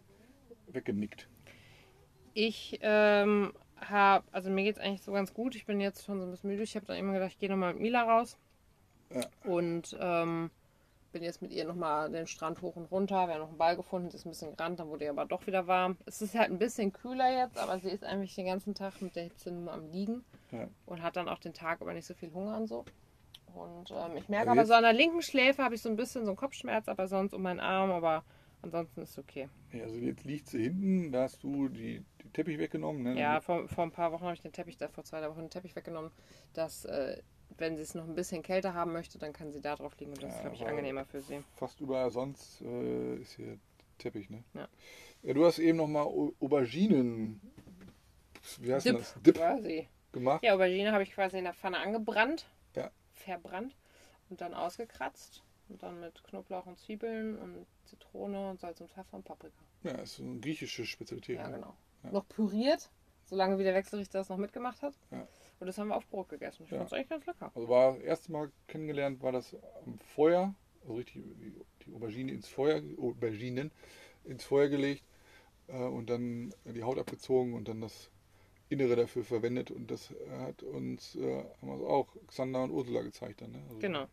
weggenickt. 0.74 1.28
Ich 2.34 2.80
ähm, 2.82 3.54
habe, 3.78 4.26
also 4.32 4.50
mir 4.50 4.64
geht 4.64 4.78
es 4.78 4.82
eigentlich 4.82 5.02
so 5.02 5.12
ganz 5.12 5.34
gut. 5.34 5.56
Ich 5.56 5.66
bin 5.66 5.80
jetzt 5.82 6.06
schon 6.06 6.20
so 6.20 6.26
ein 6.26 6.32
bisschen 6.32 6.50
müde. 6.50 6.64
Ich 6.64 6.76
habe 6.76 6.86
dann 6.86 6.98
immer 6.98 7.14
gedacht, 7.14 7.32
ich 7.32 7.40
gehe 7.40 7.50
nochmal 7.50 7.74
mit 7.74 7.82
Mila 7.82 8.04
raus. 8.04 8.38
Ja. 9.10 9.22
Und 9.44 9.98
ähm, 10.00 10.50
bin 11.12 11.24
jetzt 11.24 11.42
mit 11.42 11.52
ihr 11.52 11.66
nochmal 11.66 12.10
den 12.10 12.28
Strand 12.28 12.62
hoch 12.62 12.76
und 12.76 12.86
runter. 12.92 13.28
Wir 13.28 13.34
haben 13.34 13.42
noch 13.42 13.50
einen 13.50 13.58
Ball 13.58 13.76
gefunden, 13.76 14.10
sie 14.10 14.18
ist 14.18 14.26
ein 14.26 14.30
bisschen 14.30 14.56
gerannt, 14.56 14.80
dann 14.80 14.88
wurde 14.88 15.06
ihr 15.06 15.10
aber 15.10 15.26
doch 15.26 15.46
wieder 15.48 15.68
warm. 15.68 15.98
Es 16.06 16.22
ist 16.22 16.36
halt 16.36 16.50
ein 16.52 16.58
bisschen 16.60 16.94
kühler 16.94 17.38
jetzt, 17.38 17.58
aber 17.58 17.80
sie 17.80 17.90
ist 17.90 18.04
eigentlich 18.04 18.34
den 18.36 18.46
ganzen 18.46 18.74
Tag 18.76 19.02
mit 19.02 19.16
der 19.16 19.24
Hitze 19.24 19.52
nur 19.52 19.74
am 19.74 19.92
Liegen 19.92 20.24
Ja. 20.52 20.68
und 20.86 21.02
hat 21.02 21.18
dann 21.18 21.28
auch 21.28 21.40
den 21.40 21.54
Tag 21.54 21.82
aber 21.82 21.94
nicht 21.94 22.06
so 22.06 22.14
viel 22.14 22.32
Hunger 22.34 22.56
und 22.58 22.68
so. 22.68 22.86
Und 23.54 23.92
ähm, 23.92 24.16
ich 24.16 24.30
merke 24.30 24.50
Also 24.50 24.60
aber 24.62 24.66
so 24.68 24.74
an 24.74 24.84
der 24.84 24.94
linken 24.94 25.22
Schläfe 25.22 25.62
habe 25.64 25.76
ich 25.76 25.82
so 25.82 25.90
ein 25.90 25.98
bisschen 25.98 26.24
so 26.24 26.32
einen 26.32 26.38
Kopfschmerz, 26.38 26.88
aber 26.88 27.08
sonst 27.08 27.34
um 27.34 27.42
meinen 27.42 27.60
Arm, 27.60 27.92
aber 27.92 28.24
ansonsten 28.62 29.02
ist 29.02 29.12
es 29.12 29.18
okay. 29.20 29.50
Ja, 29.72 29.84
also 29.84 29.96
jetzt 29.98 30.24
liegt 30.24 30.48
sie 30.50 30.64
hinten, 30.64 31.12
da 31.12 31.24
hast 31.24 31.44
du 31.44 31.70
die, 31.70 32.04
die 32.24 32.30
Teppich 32.30 32.58
weggenommen. 32.58 33.04
Ne? 33.04 33.20
Ja, 33.20 33.40
vor, 33.42 33.68
vor 33.68 33.84
ein 33.84 33.92
paar 33.92 34.12
Wochen 34.12 34.24
habe 34.24 34.34
ich 34.34 34.42
den 34.42 34.52
Teppich, 34.54 34.78
da 34.78 34.88
vor 34.88 35.04
zwei 35.04 35.28
Wochen 35.30 35.40
den 35.42 35.50
Teppich 35.50 35.76
weggenommen, 35.76 36.12
dass 36.54 36.86
äh, 36.86 37.22
wenn 37.58 37.76
sie 37.78 37.84
es 37.84 37.96
noch 37.96 38.06
ein 38.06 38.16
bisschen 38.16 38.42
kälter 38.44 38.74
haben 38.74 38.94
möchte, 38.94 39.18
dann 39.20 39.34
kann 39.34 39.52
sie 39.52 39.62
da 39.62 39.76
drauf 39.76 39.98
liegen 40.00 40.12
und 40.12 40.24
das 40.24 40.32
Ja, 40.32 40.36
ist, 40.38 40.42
glaube 40.42 40.56
ich, 40.56 40.66
angenehmer 40.68 41.06
für 41.06 41.22
sie. 41.22 41.42
Fast 41.56 41.80
überall 41.82 42.12
sonst 42.12 42.62
äh, 42.62 43.18
ist 43.18 43.36
hier 43.36 43.58
Teppich, 43.98 44.30
ne? 44.30 44.44
Ja. 44.54 44.68
ja 45.24 45.34
du 45.34 45.46
hast 45.46 45.60
eben 45.60 45.78
nochmal 45.78 46.04
Auberginen, 46.06 47.42
wie 48.60 48.74
heißt 48.74 48.86
Dip 48.88 48.98
das? 48.98 49.16
Dip 49.26 49.36
quasi. 49.36 49.88
gemacht. 50.12 50.44
Ja, 50.44 50.56
Aubergine 50.56 50.92
habe 50.92 51.04
ich 51.04 51.12
quasi 51.12 51.38
in 51.38 51.44
der 51.44 51.54
Pfanne 51.54 51.78
angebrannt, 51.80 52.46
Ja. 52.76 52.90
verbrannt 53.14 53.76
und 54.30 54.42
dann 54.42 54.54
ausgekratzt 54.54 55.44
und 55.72 55.82
dann 55.82 56.00
mit 56.00 56.24
Knoblauch 56.24 56.66
und 56.66 56.78
Zwiebeln 56.78 57.38
und 57.38 57.66
Zitrone 57.86 58.50
und 58.52 58.60
Salz 58.60 58.82
und 58.82 58.92
Pfeffer 58.92 59.16
und 59.18 59.26
Paprika. 59.26 59.56
Ja, 59.84 59.94
ist 59.94 60.16
so 60.18 60.24
eine 60.24 60.40
griechische 60.40 60.86
Spezialität. 60.86 61.38
Ja, 61.38 61.48
ne? 61.50 61.56
genau. 61.56 61.76
Ja. 62.04 62.12
Noch 62.12 62.28
püriert, 62.28 62.90
solange 63.26 63.58
wie 63.58 63.64
der 63.64 63.74
Wechselrichter 63.74 64.20
das 64.20 64.30
noch 64.30 64.38
mitgemacht 64.38 64.82
hat. 64.82 64.94
Ja. 65.12 65.28
Und 65.60 65.68
das 65.68 65.78
haben 65.78 65.88
wir 65.90 65.96
auf 65.96 66.08
Brot 66.08 66.30
gegessen. 66.30 66.64
Ich 66.66 66.72
Ja. 66.72 66.78
fand 66.78 66.88
es 66.88 66.94
eigentlich 66.94 67.10
ganz 67.10 67.26
lecker. 67.26 67.52
Also 67.56 67.70
war 67.70 67.94
das 67.94 68.02
erste 68.04 68.32
Mal 68.32 68.52
kennengelernt, 68.68 69.22
war 69.22 69.32
das 69.32 69.56
am 69.86 69.98
Feuer, 70.00 70.54
also 70.82 70.94
richtig 70.96 71.24
die, 71.40 71.54
die 71.86 71.94
Aubergine 71.96 72.32
ins 72.32 72.48
Feuer, 72.48 72.82
Auberginen 73.00 73.72
ins 74.26 74.44
Feuer 74.44 74.68
gelegt 74.68 75.04
äh, 75.68 75.78
und 75.78 76.10
dann 76.10 76.54
die 76.66 76.84
Haut 76.84 76.98
abgezogen 76.98 77.54
und 77.54 77.68
dann 77.68 77.82
das 77.82 78.10
Innere 78.70 78.96
dafür 78.96 79.24
verwendet 79.24 79.70
und 79.70 79.92
das 79.92 80.14
hat 80.30 80.64
uns 80.64 81.16
äh, 81.16 81.44
haben 81.62 81.70
uns 81.70 81.84
auch 81.84 82.08
Xander 82.28 82.64
und 82.64 82.72
Ursula 82.72 83.02
gezeigt 83.02 83.42
dann. 83.42 83.52
Ne? 83.52 83.62
Also 83.68 83.80
Genau. 83.80 84.08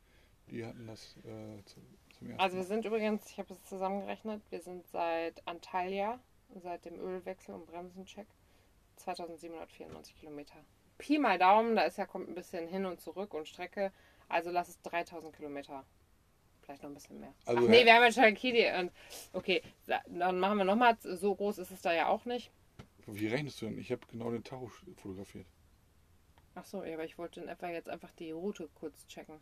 Die 0.50 0.64
hatten 0.64 0.86
das 0.86 1.16
äh, 1.24 1.64
zum, 1.64 1.82
zum 2.18 2.30
ersten 2.30 2.40
Also 2.40 2.56
wir 2.56 2.64
sind 2.64 2.84
übrigens, 2.84 3.30
ich 3.30 3.38
habe 3.38 3.52
es 3.52 3.62
zusammengerechnet, 3.64 4.42
wir 4.50 4.60
sind 4.60 4.86
seit 4.88 5.46
Antalya, 5.46 6.18
seit 6.54 6.84
dem 6.84 6.98
Ölwechsel 6.98 7.54
und 7.54 7.66
Bremsencheck, 7.66 8.26
2794 8.96 10.16
Kilometer. 10.16 10.56
Pi 10.96 11.18
mal 11.18 11.38
Daumen, 11.38 11.76
da 11.76 11.82
ist 11.82 11.98
ja 11.98 12.06
kommt 12.06 12.28
ein 12.28 12.34
bisschen 12.34 12.66
hin 12.66 12.86
und 12.86 13.00
zurück 13.00 13.34
und 13.34 13.46
Strecke, 13.46 13.92
also 14.28 14.50
lass 14.50 14.68
es 14.68 14.80
3000 14.82 15.34
Kilometer. 15.36 15.84
Vielleicht 16.62 16.82
noch 16.82 16.90
ein 16.90 16.94
bisschen 16.94 17.20
mehr. 17.20 17.32
Also, 17.46 17.64
Ach 17.64 17.68
nee, 17.68 17.84
wir 17.84 17.94
haben 17.94 18.02
ja 18.02 18.10
Chalkidi 18.10 18.66
und 18.78 18.92
okay, 19.32 19.62
dann 19.86 20.38
machen 20.38 20.58
wir 20.58 20.64
nochmal, 20.64 20.98
so 21.00 21.34
groß 21.34 21.58
ist 21.58 21.70
es 21.70 21.80
da 21.80 21.92
ja 21.94 22.08
auch 22.08 22.24
nicht. 22.24 22.50
Wie 23.06 23.28
rechnest 23.28 23.62
du 23.62 23.66
denn? 23.66 23.78
Ich 23.78 23.90
habe 23.90 24.02
genau 24.10 24.30
den 24.30 24.44
Tacho 24.44 24.66
fotografiert. 24.96 25.46
Ach 26.54 26.64
so, 26.66 26.84
ja, 26.84 26.94
aber 26.94 27.04
ich 27.04 27.16
wollte 27.16 27.40
in 27.40 27.48
etwa 27.48 27.68
jetzt 27.70 27.88
einfach 27.88 28.10
die 28.12 28.32
Route 28.32 28.68
kurz 28.74 29.06
checken. 29.06 29.40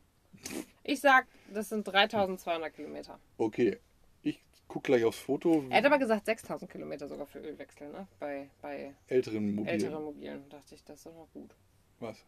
Ich 0.85 1.01
sag, 1.01 1.27
das 1.53 1.69
sind 1.69 1.87
3200 1.87 2.73
Kilometer. 2.75 3.19
Okay, 3.39 3.79
ich 4.23 4.41
gucke 4.69 4.87
gleich 4.87 5.05
aufs 5.05 5.19
Foto. 5.19 5.65
Er 5.71 5.79
hat 5.79 5.85
aber 5.85 5.99
gesagt 5.99 6.27
6000 6.27 6.71
Kilometer 6.71 7.09
sogar 7.09 7.27
für 7.27 7.41
Ölwechsel, 7.41 7.91
ne? 7.91 8.07
Bei, 8.19 8.49
bei 8.63 8.95
älteren 9.09 9.55
Mobilen. 9.55 9.75
älteren 9.75 10.05
Mobilen. 10.05 10.49
Dachte 10.49 10.75
ich, 10.75 10.85
das 10.85 10.99
ist 10.99 11.07
doch 11.07 11.15
noch 11.15 11.33
gut. 11.33 11.55
Was? 12.01 12.25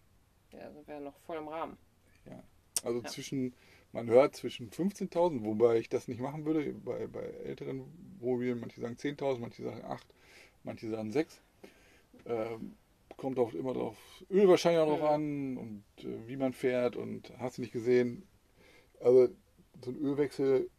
Ja, 0.52 0.70
sind 0.72 0.86
wir 0.86 0.94
ja 0.94 1.00
noch 1.00 1.18
voll 1.26 1.36
im 1.36 1.48
Rahmen. 1.48 1.76
Also 2.84 3.00
Ja. 3.00 3.06
zwischen, 3.08 3.54
man 3.92 4.06
hört 4.08 4.36
zwischen 4.36 4.70
15.000, 4.70 5.44
wobei 5.44 5.78
ich 5.78 5.88
das 5.88 6.06
nicht 6.06 6.20
machen 6.20 6.44
würde, 6.44 6.72
bei, 6.72 7.06
bei 7.08 7.22
älteren 7.44 7.82
Mobilen, 8.20 8.60
manche 8.60 8.80
sagen 8.80 8.94
10.000, 8.94 9.38
manche 9.38 9.62
sagen 9.64 9.84
8, 9.84 10.06
manche 10.62 10.88
sagen 10.88 11.10
6. 11.10 11.40
Ähm, 12.26 12.76
kommt 13.18 13.38
auch 13.38 13.52
immer 13.52 13.74
drauf, 13.74 13.98
Öl 14.30 14.48
wahrscheinlich 14.48 14.80
auch 14.80 14.88
drauf 14.88 15.00
Ja. 15.02 15.14
an 15.14 15.58
und 15.58 15.84
äh, 16.04 16.26
wie 16.26 16.36
man 16.38 16.54
fährt 16.54 16.96
und 16.96 17.30
hast 17.38 17.58
du 17.58 17.62
nicht 17.62 17.72
gesehen. 17.72 18.26
Also 19.00 19.28
so 19.84 19.90
ein 19.90 19.96
Ölwechsel 19.98 20.70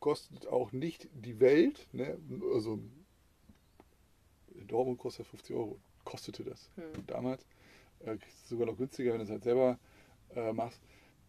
kostet 0.00 0.46
auch 0.46 0.72
nicht 0.72 1.08
die 1.12 1.40
Welt, 1.40 1.88
ne? 1.92 2.18
also 2.54 2.80
in 4.54 4.66
Dortmund 4.66 4.98
kostet 4.98 5.26
50 5.26 5.54
Euro, 5.56 5.78
kostete 6.04 6.44
das 6.44 6.70
Hm. 6.76 7.06
damals. 7.06 7.46
Äh, 8.00 8.16
sogar 8.46 8.66
noch 8.66 8.76
günstiger, 8.76 9.12
wenn 9.12 9.18
du 9.18 9.24
es 9.24 9.30
halt 9.30 9.44
selber 9.44 9.78
äh, 10.34 10.52
machst. 10.52 10.80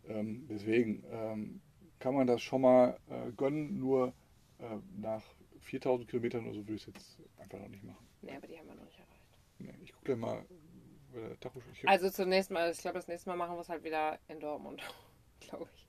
Ähm, 0.08 0.48
deswegen 0.50 1.04
ähm, 1.12 1.62
kann 2.00 2.16
man 2.16 2.28
das 2.28 2.42
schon 2.42 2.62
mal 2.62 2.98
äh, 3.10 3.32
gönnen, 3.34 3.78
nur 3.80 4.14
äh, 4.60 4.78
nach 4.98 5.24
4000 5.60 6.10
Kilometern 6.10 6.46
oder 6.46 6.54
so 6.54 6.60
würde 6.62 6.76
ich 6.76 6.88
es 6.88 6.94
jetzt 6.94 7.18
einfach 7.38 7.60
noch 7.60 7.68
nicht 7.70 7.84
machen. 7.84 8.08
Nee, 8.22 8.36
aber 8.36 8.48
die 8.48 8.58
haben 8.58 8.68
wir 8.68 8.76
noch 8.76 8.86
nicht. 8.86 9.01
Nee, 9.62 9.76
ich 9.84 9.94
gucke 9.94 10.16
mal 10.16 10.46
Also 11.86 12.10
zunächst 12.10 12.52
mal, 12.52 12.72
ich 12.72 12.80
glaube, 12.80 12.98
das 13.00 13.08
nächste 13.08 13.30
Mal 13.30 13.36
machen 13.36 13.56
wir 13.56 13.62
es 13.62 13.70
halt 13.70 13.84
wieder 13.84 14.18
in 14.28 14.40
Dortmund. 14.40 14.82
glaube 15.42 15.68
ich. 15.76 15.88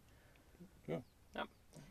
Ja. 0.89 1.03
ja. 1.35 1.45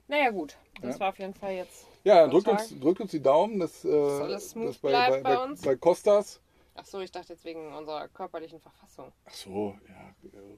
Naja, 0.07 0.29
gut. 0.31 0.57
Das 0.81 0.95
Ja. 0.95 0.99
war 1.01 1.09
auf 1.09 1.19
jeden 1.19 1.33
Fall 1.33 1.53
jetzt. 1.53 1.87
ja, 2.03 2.27
drückt 2.27 2.45
Tag. 2.45 2.59
uns, 2.59 2.79
drückt 2.79 3.01
uns 3.01 3.11
die 3.11 3.21
Daumen, 3.21 3.59
dass, 3.59 3.85
äh, 3.85 4.39
smooth 4.39 4.67
dass 4.67 4.77
bei, 4.79 4.91
bei, 4.91 5.21
bei 5.21 5.43
uns. 5.43 5.61
bei 5.61 5.75
Costas. 5.75 6.41
Ach 6.75 6.85
so, 6.85 6.99
ich 6.99 7.11
dachte 7.11 7.33
jetzt 7.33 7.43
wegen 7.45 7.73
unserer 7.73 8.07
körperlichen 8.09 8.59
Verfassung. 8.59 9.11
Ach 9.25 9.33
so, 9.33 9.77
ja, 9.87 10.15
äh, 10.29 10.57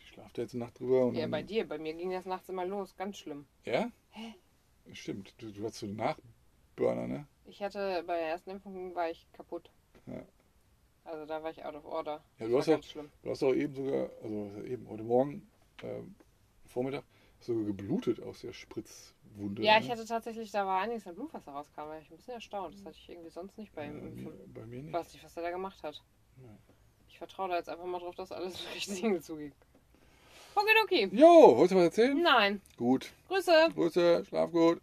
ich 0.00 0.08
schlafe 0.08 0.30
da 0.34 0.42
jetzt 0.42 0.54
eine 0.54 0.64
Nacht 0.64 0.78
drüber. 0.78 1.06
Und 1.06 1.14
Ja, 1.16 1.26
bei 1.26 1.42
dir. 1.42 1.68
Bei 1.68 1.78
mir 1.78 1.94
ging 1.94 2.10
das 2.10 2.26
nachts 2.26 2.48
immer 2.48 2.64
los. 2.64 2.96
Ganz 2.96 3.18
schlimm. 3.18 3.46
Ja? 3.64 3.90
Hä? 4.10 4.34
Stimmt, 4.92 5.34
du, 5.38 5.50
du 5.52 5.64
hast 5.64 5.78
so 5.78 5.86
einen 5.86 5.96
Nachburner, 5.96 7.06
ne? 7.06 7.26
Ich 7.44 7.62
hatte 7.62 8.02
bei 8.06 8.16
der 8.16 8.28
ersten 8.28 8.50
Impfung 8.50 8.94
war 8.94 9.10
ich 9.10 9.26
kaputt. 9.32 9.70
Ja. 10.06 10.22
Also 11.10 11.24
da 11.24 11.42
war 11.42 11.50
ich 11.50 11.64
out 11.64 11.74
of 11.74 11.84
order. 11.86 12.22
Ja, 12.38 12.46
du 12.48 12.58
hast 12.58 12.68
auch-. 12.68 12.80
Du 13.22 13.30
hast 13.30 13.42
auch 13.42 13.54
eben 13.54 13.74
sogar, 13.74 14.10
also 14.22 14.50
eben 14.64 14.88
heute 14.88 15.02
Morgen, 15.02 15.48
ähm, 15.82 16.14
Vormittag, 16.66 17.04
sogar 17.40 17.64
geblutet 17.64 18.22
aus 18.22 18.40
der 18.40 18.52
Spritzwunde. 18.52 19.62
Ja, 19.62 19.78
ne? 19.78 19.84
ich 19.84 19.90
hatte 19.90 20.04
tatsächlich, 20.04 20.50
da 20.50 20.66
war 20.66 20.82
einiges 20.82 21.06
an 21.06 21.14
Blutwasser 21.14 21.52
rauskam. 21.52 21.80
War 21.82 21.98
ich 21.98 22.10
ein 22.10 22.16
bisschen 22.16 22.34
erstaunt. 22.34 22.74
Das 22.74 22.84
hatte 22.84 22.96
ich 22.96 23.08
irgendwie 23.08 23.30
sonst 23.30 23.56
nicht 23.56 23.74
bei, 23.74 23.88
mir, 23.88 24.02
Impfen. 24.02 24.52
bei 24.52 24.66
mir 24.66 24.76
Ich 24.76 24.82
nicht. 24.84 24.92
weiß 24.92 25.12
nicht, 25.14 25.24
was 25.24 25.36
er 25.36 25.44
da 25.44 25.50
gemacht 25.50 25.82
hat. 25.82 26.02
Ja. 26.42 26.58
Ich 27.08 27.16
vertraue 27.18 27.48
da 27.48 27.56
jetzt 27.56 27.70
einfach 27.70 27.86
mal 27.86 28.00
drauf, 28.00 28.14
dass 28.14 28.30
alles 28.30 28.62
richtig 28.74 28.98
hingezogen 28.98 29.52
Okay, 30.54 30.74
okay. 30.82 31.08
Jo, 31.12 31.56
wolltest 31.56 31.72
du 31.72 31.76
was 31.76 31.84
erzählen? 31.84 32.20
Nein. 32.20 32.60
Gut. 32.76 33.12
Grüße. 33.28 33.68
Grüße, 33.74 34.24
schlaf 34.24 34.50
gut. 34.50 34.80